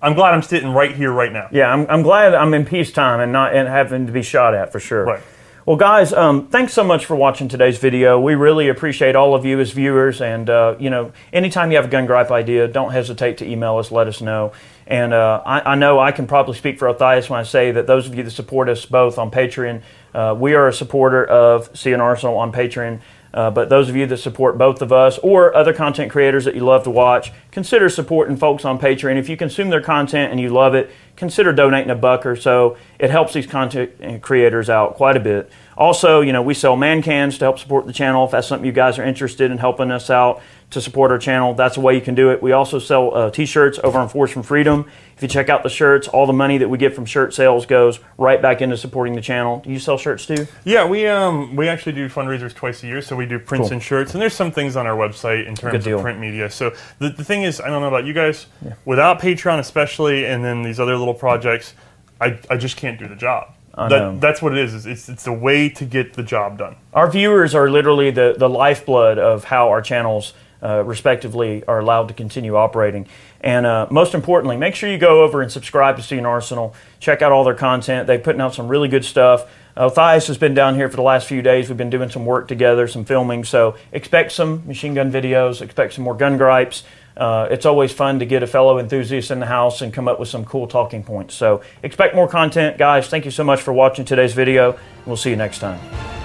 I'm 0.00 0.14
glad 0.14 0.32
I'm 0.34 0.42
sitting 0.42 0.70
right 0.72 0.94
here, 0.94 1.10
right 1.12 1.32
now. 1.32 1.48
yeah 1.50 1.72
I'm, 1.72 1.86
I'm 1.90 2.02
glad 2.02 2.34
i'm 2.34 2.54
in 2.54 2.64
peacetime 2.64 3.18
and 3.20 3.32
not 3.32 3.54
and 3.54 3.66
having 3.66 4.06
to 4.06 4.12
be 4.12 4.22
shot 4.22 4.54
at 4.54 4.70
for 4.70 4.78
sure 4.78 5.04
Right. 5.04 5.20
well 5.66 5.76
guys 5.76 6.12
um, 6.12 6.46
thanks 6.48 6.72
so 6.72 6.84
much 6.84 7.04
for 7.04 7.16
watching 7.16 7.48
today's 7.48 7.78
video 7.78 8.20
we 8.20 8.36
really 8.36 8.68
appreciate 8.68 9.16
all 9.16 9.34
of 9.34 9.44
you 9.44 9.58
as 9.58 9.72
viewers 9.72 10.20
and 10.20 10.48
uh, 10.48 10.76
you 10.78 10.88
know 10.88 11.10
anytime 11.32 11.72
you 11.72 11.76
have 11.78 11.86
a 11.86 11.90
gun 11.90 12.06
gripe 12.06 12.30
idea 12.30 12.68
don't 12.68 12.92
hesitate 12.92 13.38
to 13.38 13.44
email 13.50 13.76
us 13.78 13.90
let 13.90 14.06
us 14.06 14.20
know 14.20 14.52
and 14.86 15.12
uh, 15.12 15.42
I, 15.44 15.72
I 15.72 15.74
know 15.74 15.98
I 15.98 16.12
can 16.12 16.28
probably 16.28 16.54
speak 16.54 16.78
for 16.78 16.86
Othais 16.94 17.28
when 17.28 17.40
I 17.40 17.42
say 17.42 17.72
that 17.72 17.86
those 17.88 18.06
of 18.06 18.14
you 18.14 18.22
that 18.22 18.30
support 18.30 18.68
us 18.70 18.86
both 18.86 19.18
on 19.18 19.30
Patreon, 19.30 19.82
uh, 20.14 20.34
we 20.38 20.54
are 20.54 20.66
a 20.68 20.72
supporter 20.72 21.26
of 21.26 21.76
C&Rsenal 21.76 22.38
on 22.38 22.52
Patreon. 22.52 23.00
Uh, 23.32 23.50
but 23.50 23.68
those 23.68 23.88
of 23.88 23.96
you 23.96 24.06
that 24.06 24.16
support 24.16 24.56
both 24.56 24.80
of 24.80 24.92
us 24.92 25.18
or 25.18 25.54
other 25.54 25.72
content 25.72 26.10
creators 26.10 26.44
that 26.44 26.54
you 26.54 26.62
love 26.62 26.84
to 26.84 26.90
watch, 26.90 27.32
consider 27.50 27.88
supporting 27.88 28.36
folks 28.36 28.64
on 28.64 28.78
Patreon. 28.78 29.16
If 29.16 29.28
you 29.28 29.36
consume 29.36 29.68
their 29.70 29.82
content 29.82 30.30
and 30.32 30.40
you 30.40 30.48
love 30.48 30.74
it, 30.74 30.90
consider 31.16 31.52
donating 31.52 31.90
a 31.90 31.94
buck 31.94 32.24
or 32.24 32.36
so. 32.36 32.76
It 32.98 33.10
helps 33.10 33.34
these 33.34 33.46
content 33.46 34.22
creators 34.22 34.70
out 34.70 34.94
quite 34.94 35.16
a 35.16 35.20
bit. 35.20 35.50
Also, 35.76 36.20
you 36.20 36.32
know, 36.32 36.42
we 36.42 36.54
sell 36.54 36.76
man 36.76 37.02
cans 37.02 37.38
to 37.38 37.44
help 37.44 37.58
support 37.58 37.86
the 37.86 37.92
channel. 37.92 38.24
If 38.24 38.30
that's 38.30 38.48
something 38.48 38.66
you 38.66 38.72
guys 38.72 38.98
are 38.98 39.04
interested 39.04 39.50
in 39.50 39.58
helping 39.58 39.90
us 39.90 40.10
out 40.10 40.42
to 40.70 40.82
support 40.82 41.10
our 41.10 41.18
channel, 41.18 41.54
that's 41.54 41.78
a 41.78 41.80
way 41.80 41.94
you 41.94 42.00
can 42.02 42.14
do 42.14 42.30
it. 42.30 42.42
We 42.42 42.52
also 42.52 42.78
sell 42.78 43.14
uh, 43.14 43.30
t-shirts 43.30 43.78
over 43.82 43.98
on 43.98 44.08
Force 44.10 44.30
from 44.30 44.42
Freedom. 44.42 44.84
If 45.16 45.22
you 45.22 45.28
check 45.28 45.48
out 45.48 45.62
the 45.62 45.70
shirts, 45.70 46.06
all 46.08 46.26
the 46.26 46.32
money 46.34 46.58
that 46.58 46.68
we 46.68 46.76
get 46.76 46.94
from 46.94 47.06
shirt 47.06 47.32
sales 47.32 47.64
goes 47.64 48.00
right 48.18 48.40
back 48.40 48.60
into 48.60 48.76
supporting 48.76 49.14
the 49.14 49.22
channel. 49.22 49.60
Do 49.60 49.70
you 49.70 49.78
sell 49.78 49.96
shirts 49.96 50.26
too? 50.26 50.46
Yeah, 50.64 50.84
we 50.86 51.06
um 51.06 51.56
we 51.56 51.68
actually 51.68 51.92
do 51.92 52.08
fundraisers 52.10 52.54
twice 52.54 52.82
a 52.82 52.86
year, 52.86 53.00
so 53.00 53.16
we 53.16 53.24
do 53.24 53.38
prints 53.38 53.68
Cool. 53.68 53.72
and 53.74 53.82
shirts, 53.82 54.12
and 54.12 54.20
there's 54.20 54.34
some 54.34 54.52
things 54.52 54.76
on 54.76 54.86
our 54.86 54.96
website 54.96 55.46
in 55.46 55.54
terms 55.54 55.86
of 55.86 56.02
print 56.02 56.20
media. 56.20 56.50
So 56.50 56.74
the, 56.98 57.08
the 57.10 57.24
thing 57.24 57.42
is, 57.44 57.60
I 57.60 57.68
don't 57.68 57.80
know 57.80 57.88
about 57.88 58.04
you 58.04 58.12
guys, 58.12 58.46
without 58.84 59.20
Patreon 59.20 59.58
especially, 59.60 60.26
and 60.26 60.44
then 60.44 60.62
these 60.62 60.78
other 60.78 60.96
little 60.98 61.14
projects, 61.14 61.72
I, 62.20 62.38
I 62.50 62.58
just 62.58 62.76
can't 62.76 62.98
do 62.98 63.08
the 63.08 63.16
job. 63.16 63.54
That- 63.74 64.20
that's 64.20 64.42
what 64.42 64.52
it 64.52 64.58
is. 64.58 64.74
is 64.74 64.86
It's 64.86 65.08
it's 65.08 65.26
a 65.26 65.32
way 65.32 65.68
to 65.70 65.84
get 65.86 66.12
the 66.14 66.22
job 66.22 66.58
done. 66.58 66.76
Our 66.92 67.10
viewers 67.10 67.54
are 67.54 67.70
literally 67.70 68.10
the, 68.10 68.34
the 68.36 68.48
lifeblood 68.48 69.18
of 69.18 69.44
how 69.44 69.68
our 69.70 69.80
channels, 69.80 70.34
uh, 70.62 70.82
respectively, 70.84 71.64
are 71.66 71.78
allowed 71.78 72.08
to 72.08 72.14
continue 72.14 72.56
operating. 72.56 73.06
And 73.40 73.66
uh, 73.66 73.86
most 73.90 74.14
importantly, 74.14 74.56
make 74.56 74.74
sure 74.74 74.90
you 74.90 74.98
go 74.98 75.22
over 75.22 75.42
and 75.42 75.50
subscribe 75.50 75.96
to 75.96 76.02
C&Rsenal. 76.02 76.74
Check 77.00 77.22
out 77.22 77.32
all 77.32 77.44
their 77.44 77.54
content. 77.54 78.06
They're 78.06 78.18
putting 78.18 78.40
out 78.40 78.54
some 78.54 78.68
really 78.68 78.88
good 78.88 79.04
stuff. 79.04 79.48
Uh, 79.76 79.88
has 79.94 80.38
been 80.38 80.54
down 80.54 80.74
here 80.74 80.88
for 80.88 80.96
the 80.96 81.02
last 81.02 81.28
few 81.28 81.40
days. 81.40 81.68
We've 81.68 81.78
been 81.78 81.90
doing 81.90 82.10
some 82.10 82.26
work 82.26 82.48
together, 82.48 82.88
some 82.88 83.04
filming. 83.04 83.44
So 83.44 83.76
expect 83.92 84.32
some 84.32 84.66
machine 84.66 84.94
gun 84.94 85.12
videos, 85.12 85.62
expect 85.62 85.94
some 85.94 86.02
more 86.02 86.16
gun 86.16 86.36
gripes. 86.36 86.82
Uh, 87.16 87.48
it's 87.50 87.66
always 87.66 87.92
fun 87.92 88.18
to 88.20 88.26
get 88.26 88.42
a 88.42 88.46
fellow 88.46 88.78
enthusiast 88.78 89.30
in 89.30 89.40
the 89.40 89.46
house 89.46 89.80
and 89.82 89.92
come 89.92 90.08
up 90.08 90.18
with 90.20 90.28
some 90.28 90.44
cool 90.44 90.66
talking 90.66 91.02
points. 91.02 91.34
So 91.34 91.62
expect 91.82 92.14
more 92.14 92.28
content, 92.28 92.78
guys. 92.78 93.08
Thank 93.08 93.24
you 93.24 93.32
so 93.32 93.44
much 93.44 93.60
for 93.60 93.72
watching 93.72 94.04
today's 94.04 94.34
video. 94.34 94.78
We'll 95.06 95.16
see 95.16 95.30
you 95.30 95.36
next 95.36 95.58
time. 95.58 96.17